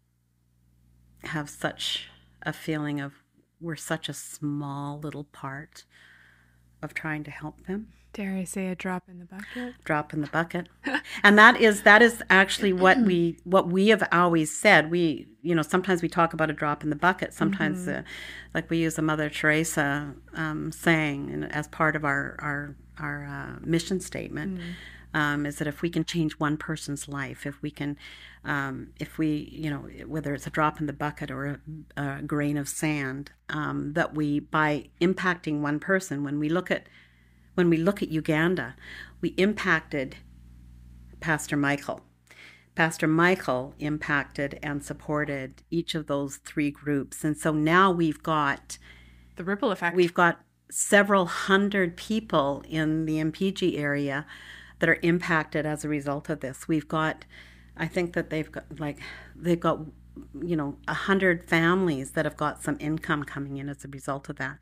[1.24, 2.10] have such
[2.44, 3.14] a feeling of
[3.62, 5.84] we're such a small little part
[6.82, 7.90] of trying to help them.
[8.14, 9.76] Dare I say a drop in the bucket?
[9.84, 10.68] Drop in the bucket.
[11.24, 14.90] and that is that is actually what we what we have always said.
[14.90, 17.34] We you know sometimes we talk about a drop in the bucket.
[17.34, 18.00] Sometimes mm-hmm.
[18.00, 18.04] uh,
[18.54, 23.60] like we use a Mother Teresa um, saying as part of our our our uh,
[23.64, 24.58] mission statement.
[24.58, 24.64] Mm
[25.14, 27.98] um, is that if we can change one person's life, if we can,
[28.46, 31.60] um, if we, you know, whether it's a drop in the bucket or
[31.98, 36.70] a, a grain of sand, um, that we, by impacting one person, when we look
[36.70, 36.88] at,
[37.56, 38.76] when we look at Uganda,
[39.22, 40.18] we impacted
[41.20, 42.02] Pastor Michael.
[42.76, 47.24] Pastor Michael impacted and supported each of those three groups.
[47.26, 48.78] And so now we've got
[49.36, 49.96] the ripple effect.
[49.96, 50.40] We've got
[50.72, 54.26] several hundred people in the Mpigi area
[54.80, 56.68] that are impacted as a result of this.
[56.68, 57.26] We've got,
[57.78, 59.00] I think that they've got like
[59.36, 59.80] they've got
[60.42, 64.30] you know a hundred families that have got some income coming in as a result
[64.30, 64.60] of that,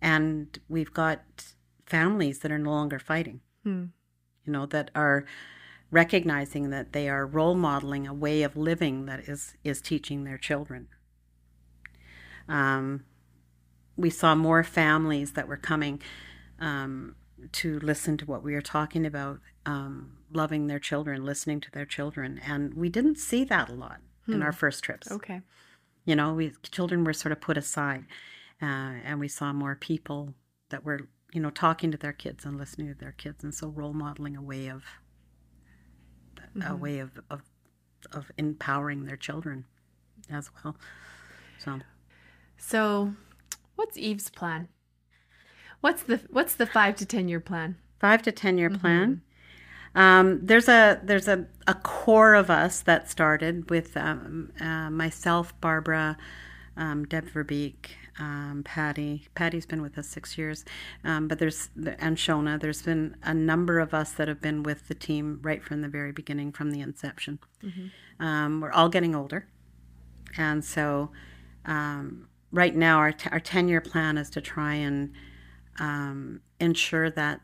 [0.00, 3.40] and we've got families that are no longer fighting.
[3.64, 3.86] Hmm.
[4.44, 5.24] You know that are
[5.90, 10.38] recognizing that they are role modeling a way of living that is is teaching their
[10.38, 10.88] children.
[12.48, 13.04] Um,
[13.96, 16.00] we saw more families that were coming
[16.60, 17.16] um,
[17.52, 21.84] to listen to what we were talking about, um, loving their children, listening to their
[21.84, 24.34] children, and we didn't see that a lot hmm.
[24.34, 24.58] in our hmm.
[24.58, 25.10] first trips.
[25.10, 25.40] Okay,
[26.04, 28.04] you know, we children were sort of put aside,
[28.62, 30.34] uh, and we saw more people
[30.70, 33.68] that were, you know, talking to their kids and listening to their kids, and so
[33.68, 34.84] role modeling a way of
[36.56, 36.72] mm-hmm.
[36.72, 37.42] a way of, of
[38.12, 39.64] of empowering their children
[40.30, 40.76] as well.
[41.58, 41.80] So,
[42.56, 43.14] so
[43.74, 44.68] what's Eve's plan?
[45.80, 47.76] What's the what's the five to ten year plan?
[47.98, 48.80] Five to ten year mm-hmm.
[48.80, 49.22] plan.
[49.94, 55.58] Um, there's a there's a, a core of us that started with um, uh, myself,
[55.60, 56.18] Barbara,
[56.76, 59.26] um, Deb Verbeek, um, Patty.
[59.34, 60.66] Patty's been with us six years,
[61.02, 62.60] um, but there's and Shona.
[62.60, 65.88] There's been a number of us that have been with the team right from the
[65.88, 67.38] very beginning, from the inception.
[67.64, 68.24] Mm-hmm.
[68.24, 69.48] Um, we're all getting older,
[70.36, 71.10] and so
[72.52, 75.12] right now our t- our ten year plan is to try and
[75.78, 77.40] um, ensure that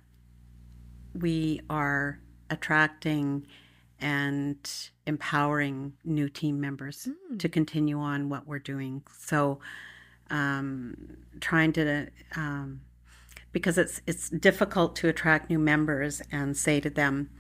[1.15, 2.19] we are
[2.51, 3.47] attracting
[4.01, 4.71] and
[5.07, 7.39] empowering new team members mm.
[7.39, 9.03] to continue on what we're doing.
[9.17, 9.61] So,
[10.31, 10.97] um,
[11.41, 12.81] trying to um,
[13.53, 17.31] because it's it's difficult to attract new members and say to them,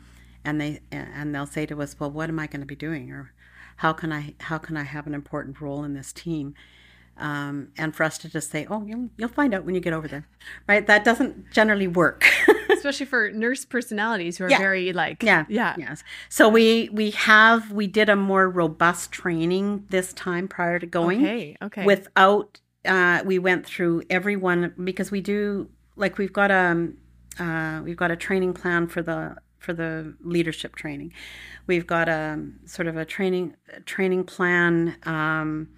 [0.44, 3.10] and they and they'll say to us, "Well, what am I going to be doing?"
[3.10, 3.32] or
[3.76, 6.54] "How can I how can I have an important role in this team?"
[7.18, 9.92] Um, and for us to just say, "Oh, you'll you'll find out when you get
[9.92, 10.26] over there,"
[10.68, 10.86] right?
[10.86, 12.24] That doesn't generally work,
[12.70, 14.58] especially for nurse personalities who are yeah.
[14.58, 16.02] very like, yeah, yeah, yes.
[16.28, 21.20] So we we have we did a more robust training this time prior to going.
[21.24, 21.84] Okay, okay.
[21.84, 26.96] Without, uh, we went through everyone because we do like we've got a um,
[27.38, 31.12] uh, we've got a training plan for the for the leadership training.
[31.66, 34.96] We've got a sort of a training training plan.
[35.04, 35.68] Um,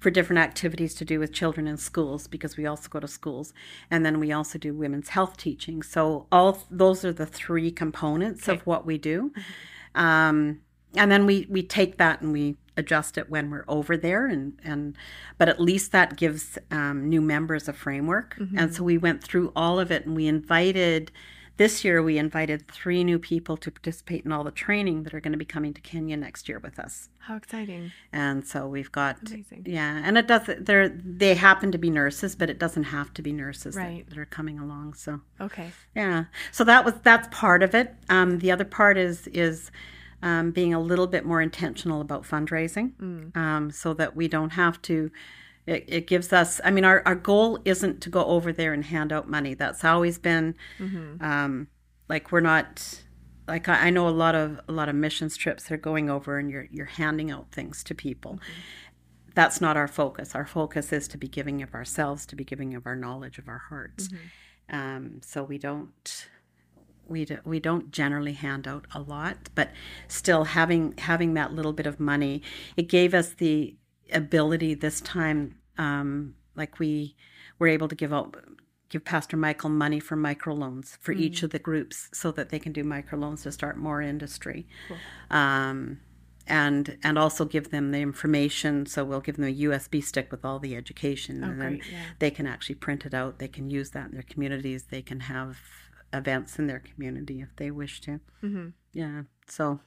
[0.00, 3.52] for different activities to do with children in schools because we also go to schools
[3.90, 8.48] and then we also do women's health teaching so all those are the three components
[8.48, 8.58] okay.
[8.58, 10.00] of what we do mm-hmm.
[10.00, 10.60] um,
[10.96, 14.58] and then we we take that and we adjust it when we're over there and
[14.64, 14.96] and
[15.36, 18.58] but at least that gives um, new members a framework mm-hmm.
[18.58, 21.12] and so we went through all of it and we invited
[21.60, 25.20] this year, we invited three new people to participate in all the training that are
[25.20, 27.10] going to be coming to Kenya next year with us.
[27.18, 27.92] How exciting!
[28.14, 29.64] And so we've got Amazing.
[29.66, 30.48] yeah, and it does.
[30.58, 34.06] They're they happen to be nurses, but it doesn't have to be nurses right.
[34.06, 34.94] that, that, are coming along.
[34.94, 36.24] So okay, yeah.
[36.50, 37.94] So that was that's part of it.
[38.08, 39.70] Um, the other part is is.
[40.22, 43.34] Um, being a little bit more intentional about fundraising mm.
[43.34, 45.10] um, so that we don't have to
[45.70, 48.84] it, it gives us i mean our, our goal isn't to go over there and
[48.84, 51.22] hand out money that's always been mm-hmm.
[51.24, 51.68] um,
[52.08, 53.02] like we're not
[53.46, 56.38] like I, I, know a lot of a lot of missions trips are going over
[56.38, 59.30] and you're you're handing out things to people mm-hmm.
[59.34, 62.74] that's not our focus our focus is to be giving of ourselves to be giving
[62.74, 64.76] of our knowledge of our hearts mm-hmm.
[64.76, 66.26] um, so we don't
[67.06, 69.70] we, do, we don't generally hand out a lot but
[70.08, 72.42] still having having that little bit of money
[72.76, 73.76] it gave us the
[74.12, 77.16] ability this time um, like we
[77.58, 78.36] were able to give out
[78.90, 81.20] give Pastor Michael money for microloans for mm.
[81.20, 84.66] each of the groups so that they can do microloans to start more industry.
[84.88, 84.96] Cool.
[85.30, 86.00] Um,
[86.46, 88.84] and and also give them the information.
[88.86, 92.02] So we'll give them a USB stick with all the education, oh, and then yeah.
[92.18, 93.38] they can actually print it out.
[93.38, 94.84] They can use that in their communities.
[94.90, 95.58] They can have
[96.12, 98.20] events in their community if they wish to.
[98.42, 98.68] Mm-hmm.
[98.92, 99.22] Yeah.
[99.46, 99.80] So,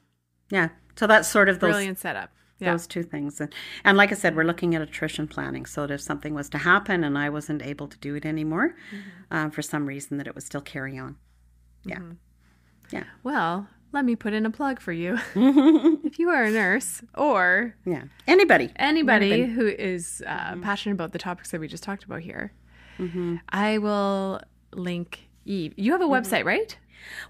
[0.50, 0.70] yeah.
[0.96, 2.32] So that's sort of those, brilliant setup.
[2.64, 2.72] Yeah.
[2.72, 3.53] Those two things, and,
[3.84, 5.66] and like I said, we're looking at attrition planning.
[5.66, 8.76] So that if something was to happen and I wasn't able to do it anymore,
[8.91, 9.36] mm-hmm.
[9.36, 11.18] um, for some reason, that it would still carry on.
[11.86, 11.97] Yeah.
[11.97, 12.14] Mm-hmm.
[12.91, 13.03] Yeah.
[13.24, 15.18] Well, let me put in a plug for you.
[15.36, 19.53] if you are a nurse or yeah, anybody, anybody, anybody.
[19.53, 20.61] who is uh, mm-hmm.
[20.61, 22.51] passionate about the topics that we just talked about here,
[22.97, 23.38] mm-hmm.
[23.49, 24.41] I will
[24.74, 25.74] link Eve.
[25.78, 26.14] You have a mm-hmm.
[26.14, 26.78] website, right?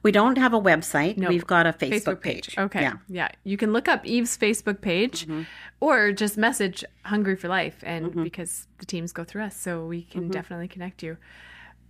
[0.01, 1.17] We don't have a website.
[1.17, 2.47] No, We've got a Facebook, Facebook page.
[2.47, 2.57] page.
[2.57, 2.81] Okay.
[2.81, 2.93] Yeah.
[3.07, 3.29] Yeah.
[3.43, 5.43] You can look up Eve's Facebook page mm-hmm.
[5.79, 8.23] or just message Hungry for Life and mm-hmm.
[8.23, 10.31] because the teams go through us, so we can mm-hmm.
[10.31, 11.17] definitely connect you.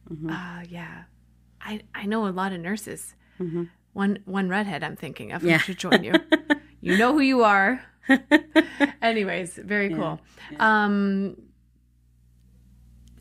[0.10, 0.30] Mm-hmm.
[0.30, 1.04] Uh, yeah.
[1.62, 3.16] I, I know a lot of nurses.
[3.40, 3.64] Mm-hmm.
[3.94, 5.60] One one redhead I'm thinking of yeah.
[5.60, 6.14] should join you.
[6.82, 7.84] you know who you are.
[9.02, 9.96] Anyways, very yeah.
[9.96, 10.20] cool.
[10.52, 10.84] Yeah.
[10.86, 11.38] Um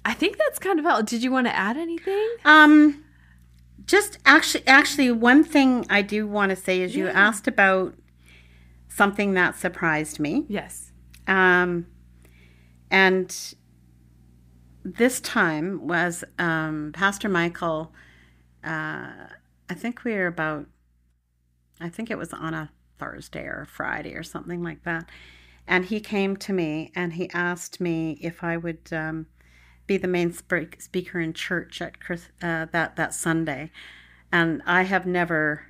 [0.05, 1.03] I think that's kind of all.
[1.03, 2.29] Did you want to add anything?
[2.45, 3.02] Um
[3.93, 7.95] just actually actually one thing I do want to say is you asked about
[8.89, 10.47] something that surprised me.
[10.49, 10.93] Yes.
[11.27, 11.87] Um
[12.91, 13.55] and
[14.83, 17.93] this time was um Pastor Michael
[18.65, 19.11] uh
[19.69, 20.67] I think we were about,
[21.81, 25.09] I think it was on a Thursday or Friday or something like that.
[25.67, 29.27] And he came to me and he asked me if I would um,
[29.87, 33.71] be the main sp- speaker in church at Chris, uh, that that Sunday.
[34.31, 35.67] And I have never,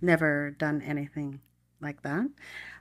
[0.00, 1.40] never done anything
[1.80, 2.28] like that.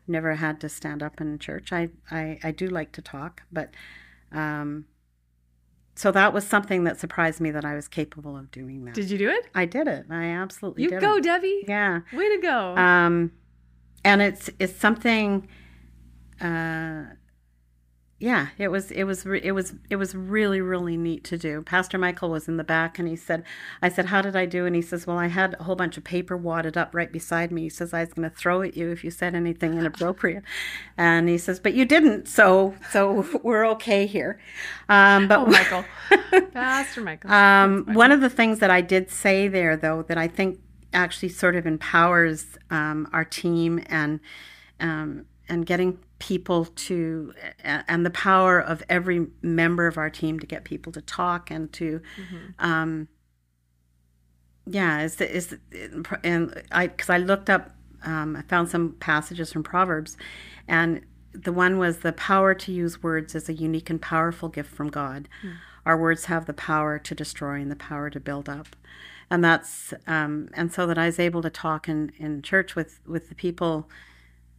[0.08, 1.74] Never had to stand up in church.
[1.74, 3.72] I I, I do like to talk, but
[4.32, 4.86] um,
[5.96, 8.94] so that was something that surprised me that I was capable of doing that.
[8.94, 9.48] Did you do it?
[9.56, 10.06] I did it.
[10.10, 11.02] I absolutely you did.
[11.02, 11.24] go, it.
[11.24, 11.66] Debbie.
[11.68, 12.02] Yeah.
[12.14, 12.78] Way to go.
[12.78, 13.32] Um,
[14.06, 15.48] and it's it's something.
[16.40, 17.06] Uh,
[18.20, 21.62] yeah, it was it was it was it was really really neat to do.
[21.62, 23.44] Pastor Michael was in the back and he said,
[23.80, 25.98] "I said, how did I do?" And he says, "Well, I had a whole bunch
[25.98, 28.76] of paper wadded up right beside me." He says, "I was going to throw at
[28.76, 30.44] you if you said anything inappropriate,"
[30.98, 34.40] and he says, "But you didn't, so so we're okay here."
[34.90, 35.86] Um, but oh, Michael,
[36.54, 37.32] Pastor Michael.
[37.32, 40.60] Um, one of the things that I did say there, though, that I think
[40.92, 44.20] actually sort of empowers um, our team and
[44.80, 50.48] um, and getting people to and the power of every member of our team to
[50.48, 52.66] get people to talk and to mm-hmm.
[52.66, 53.08] um,
[54.66, 55.56] yeah is is
[56.24, 57.72] and i because i looked up
[58.04, 60.18] um, i found some passages from proverbs
[60.68, 61.02] and
[61.34, 64.90] the one was the power to use words is a unique and powerful gift from
[64.90, 65.54] god mm.
[65.86, 68.76] our words have the power to destroy and the power to build up
[69.30, 73.00] and that's um, and so that i was able to talk in in church with
[73.06, 73.88] with the people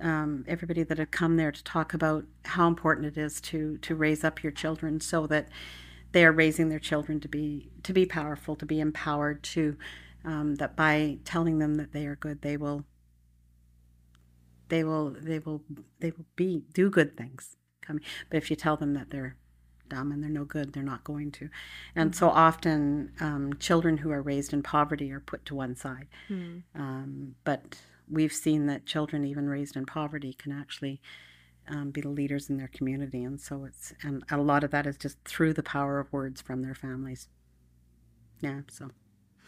[0.01, 3.95] um, everybody that had come there to talk about how important it is to to
[3.95, 5.49] raise up your children so that
[6.13, 9.77] they are raising their children to be to be powerful, to be empowered, to
[10.25, 12.85] um, that by telling them that they are good, they will
[14.69, 15.63] they will they will
[16.01, 17.57] they will be do good things.
[17.83, 19.37] Coming, but if you tell them that they're
[19.89, 21.49] dumb and they're no good, they're not going to.
[21.95, 22.19] And mm-hmm.
[22.19, 26.09] so often, um, children who are raised in poverty are put to one side.
[26.75, 27.79] Um, but
[28.11, 31.01] we've seen that children, even raised in poverty, can actually
[31.69, 33.25] um, be the leaders in their community.
[33.25, 36.41] And so it's, and a lot of that is just through the power of words
[36.41, 37.29] from their families.
[38.41, 38.61] Yeah.
[38.71, 38.91] So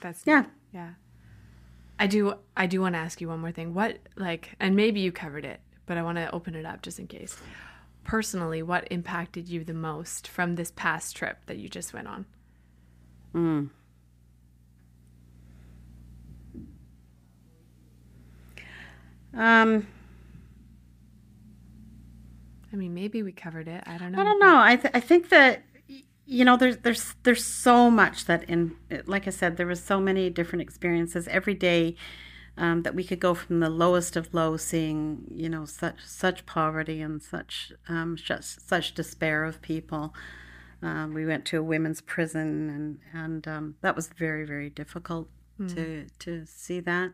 [0.01, 0.45] that's, yeah.
[0.73, 0.91] Yeah.
[1.99, 3.75] I do, I do want to ask you one more thing.
[3.75, 6.99] What, like, and maybe you covered it, but I want to open it up just
[6.99, 7.37] in case.
[8.05, 12.27] Personally, what impacted you the most from this past trip that you just went on?
[13.35, 13.71] Mm.
[19.35, 19.87] Um,
[22.73, 23.83] I mean, maybe we covered it.
[23.87, 24.21] I don't know.
[24.21, 24.61] I don't know.
[24.61, 25.63] I th- I think that
[26.27, 28.77] you know there's there's there's so much that in
[29.07, 31.97] like I said there was so many different experiences every day
[32.57, 36.47] um, that we could go from the lowest of low, seeing you know such such
[36.47, 40.15] poverty and such um, such, such despair of people.
[40.83, 45.29] Um, we went to a women's prison, and and um, that was very very difficult
[45.59, 45.75] mm.
[45.75, 47.13] to to see that.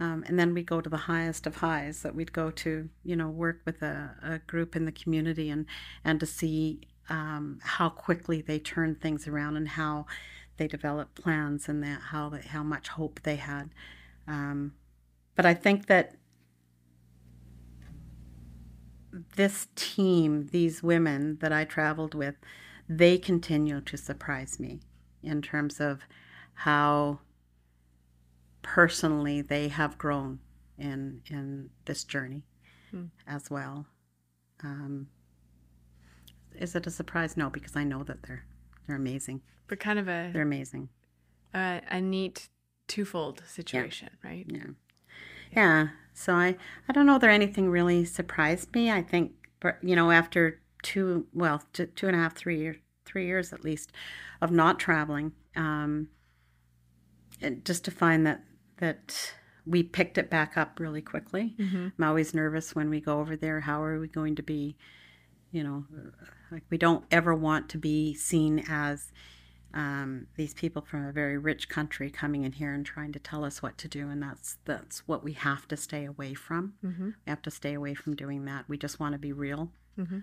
[0.00, 3.16] Um, and then we go to the highest of highs that we'd go to, you
[3.16, 5.66] know, work with a, a group in the community and,
[6.02, 6.80] and to see
[7.10, 10.06] um, how quickly they turn things around and how
[10.56, 13.70] they develop plans and that how how much hope they had.
[14.26, 14.74] Um,
[15.34, 16.14] but I think that
[19.36, 22.36] this team, these women that I traveled with,
[22.88, 24.80] they continue to surprise me
[25.22, 26.02] in terms of
[26.54, 27.20] how
[28.62, 30.40] personally they have grown
[30.78, 32.42] in in this journey
[32.90, 33.06] hmm.
[33.26, 33.86] as well.
[34.62, 35.08] Um,
[36.54, 37.36] is it a surprise?
[37.36, 38.44] No, because I know that they're
[38.86, 39.42] they're amazing.
[39.66, 40.88] But kind of a they're amazing.
[41.54, 42.48] A, a neat
[42.88, 44.30] twofold situation, yeah.
[44.30, 44.46] right?
[44.48, 44.66] Yeah.
[45.52, 45.88] yeah.
[46.12, 46.56] So I
[46.88, 48.90] I don't know that anything really surprised me.
[48.90, 49.32] I think
[49.82, 53.64] you know after two well two, two and a half three years three years at
[53.64, 53.92] least
[54.40, 56.08] of not traveling um,
[57.64, 58.40] just to find that
[58.80, 59.32] that
[59.66, 61.54] we picked it back up really quickly.
[61.58, 61.88] Mm-hmm.
[61.98, 63.60] I'm always nervous when we go over there.
[63.60, 64.76] How are we going to be,
[65.52, 65.84] you know,
[66.50, 69.12] like we don't ever want to be seen as
[69.72, 73.44] um, these people from a very rich country coming in here and trying to tell
[73.44, 76.74] us what to do, and that's that's what we have to stay away from.
[76.84, 77.06] Mm-hmm.
[77.06, 78.64] We have to stay away from doing that.
[78.68, 80.20] We just want to be real mm-hmm.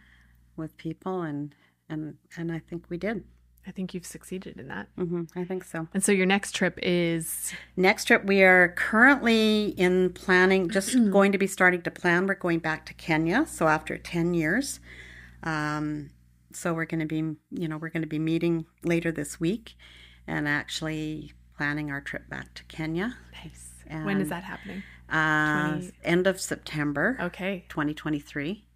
[0.58, 1.56] with people, and
[1.88, 3.24] and and I think we did.
[3.68, 4.88] I think you've succeeded in that.
[4.98, 5.88] Mm-hmm, I think so.
[5.94, 7.52] And so your next trip is?
[7.76, 12.28] Next trip, we are currently in planning, just going to be starting to plan.
[12.28, 13.46] We're going back to Kenya.
[13.46, 14.80] So after 10 years.
[15.44, 16.12] Um,
[16.54, 17.18] so we're going to be,
[17.52, 19.76] you know, we're going to be meeting later this week
[20.26, 23.18] and actually planning our trip back to Kenya.
[23.44, 23.74] Nice.
[23.88, 24.84] And, when is that happening?
[25.10, 25.92] Uh, 20...
[26.04, 27.18] End of September.
[27.20, 27.66] Okay.
[27.70, 28.67] 2023.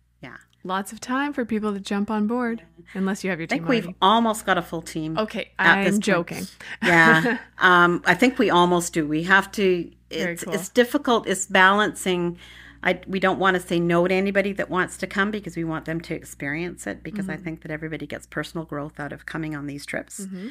[0.64, 2.62] Lots of time for people to jump on board,
[2.94, 3.66] unless you have your team.
[3.66, 5.18] I think we've almost got a full team.
[5.18, 6.46] Okay, I'm joking.
[6.84, 9.08] yeah, um, I think we almost do.
[9.08, 9.92] We have to.
[10.12, 10.54] It's, cool.
[10.54, 11.28] it's difficult.
[11.28, 12.38] It's balancing.
[12.84, 15.64] I, we don't want to say no to anybody that wants to come because we
[15.64, 17.40] want them to experience it because mm-hmm.
[17.40, 20.22] I think that everybody gets personal growth out of coming on these trips.
[20.22, 20.48] Mm-hmm.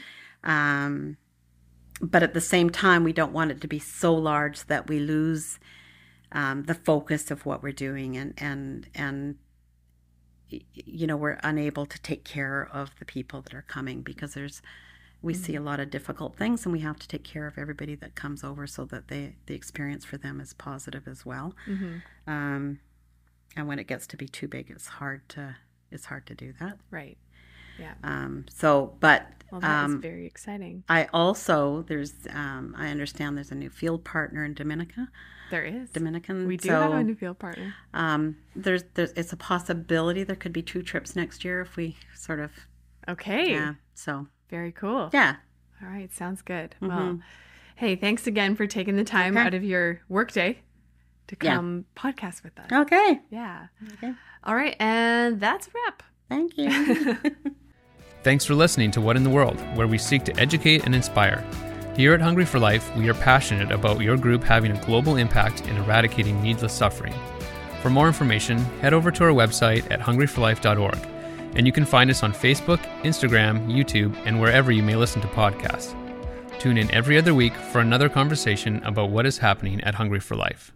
[0.49, 1.17] Um,
[2.01, 5.01] but at the same time, we don't want it to be so large that we
[5.01, 5.59] lose
[6.33, 9.37] um, the focus of what we're doing and and and
[10.75, 14.63] you know we're unable to take care of the people that are coming because there's
[15.23, 15.43] we mm-hmm.
[15.43, 15.67] see a mm-hmm.
[15.67, 18.67] lot of difficult things and we have to take care of everybody that comes over
[18.67, 21.99] so that they the experience for them is positive as well mm-hmm.
[22.27, 22.81] um,
[23.57, 25.57] and when it gets to be too big it's hard to
[25.91, 27.19] it's hard to do that right
[27.81, 33.37] yeah um, so but well, that um, very exciting i also there's um, i understand
[33.37, 35.09] there's a new field partner in dominica
[35.51, 36.47] there is Dominican.
[36.47, 37.75] We do so, have a new field partner.
[37.93, 41.97] Um, there's, there's, it's a possibility there could be two trips next year if we
[42.15, 42.53] sort of.
[43.09, 43.51] Okay.
[43.51, 43.75] Yeah.
[43.95, 44.29] So.
[44.49, 45.11] Very cool.
[45.13, 45.37] Yeah.
[45.83, 46.13] All right.
[46.13, 46.77] Sounds good.
[46.81, 46.87] Mm-hmm.
[46.87, 47.21] Well,
[47.75, 49.47] hey, thanks again for taking the time okay.
[49.47, 50.61] out of your workday
[51.27, 52.03] to come yeah.
[52.03, 52.71] podcast with us.
[52.71, 53.21] Okay.
[53.31, 53.67] Yeah.
[53.95, 54.13] Okay.
[54.45, 56.03] All right, and that's a wrap.
[56.29, 56.69] Thank you.
[58.23, 61.43] Thanks for listening to What in the World, where we seek to educate and inspire.
[61.97, 65.67] Here at Hungry for Life, we are passionate about your group having a global impact
[65.67, 67.15] in eradicating needless suffering.
[67.81, 70.99] For more information, head over to our website at hungryforlife.org,
[71.55, 75.29] and you can find us on Facebook, Instagram, YouTube, and wherever you may listen to
[75.29, 75.97] podcasts.
[76.59, 80.37] Tune in every other week for another conversation about what is happening at Hungry for
[80.37, 80.75] Life.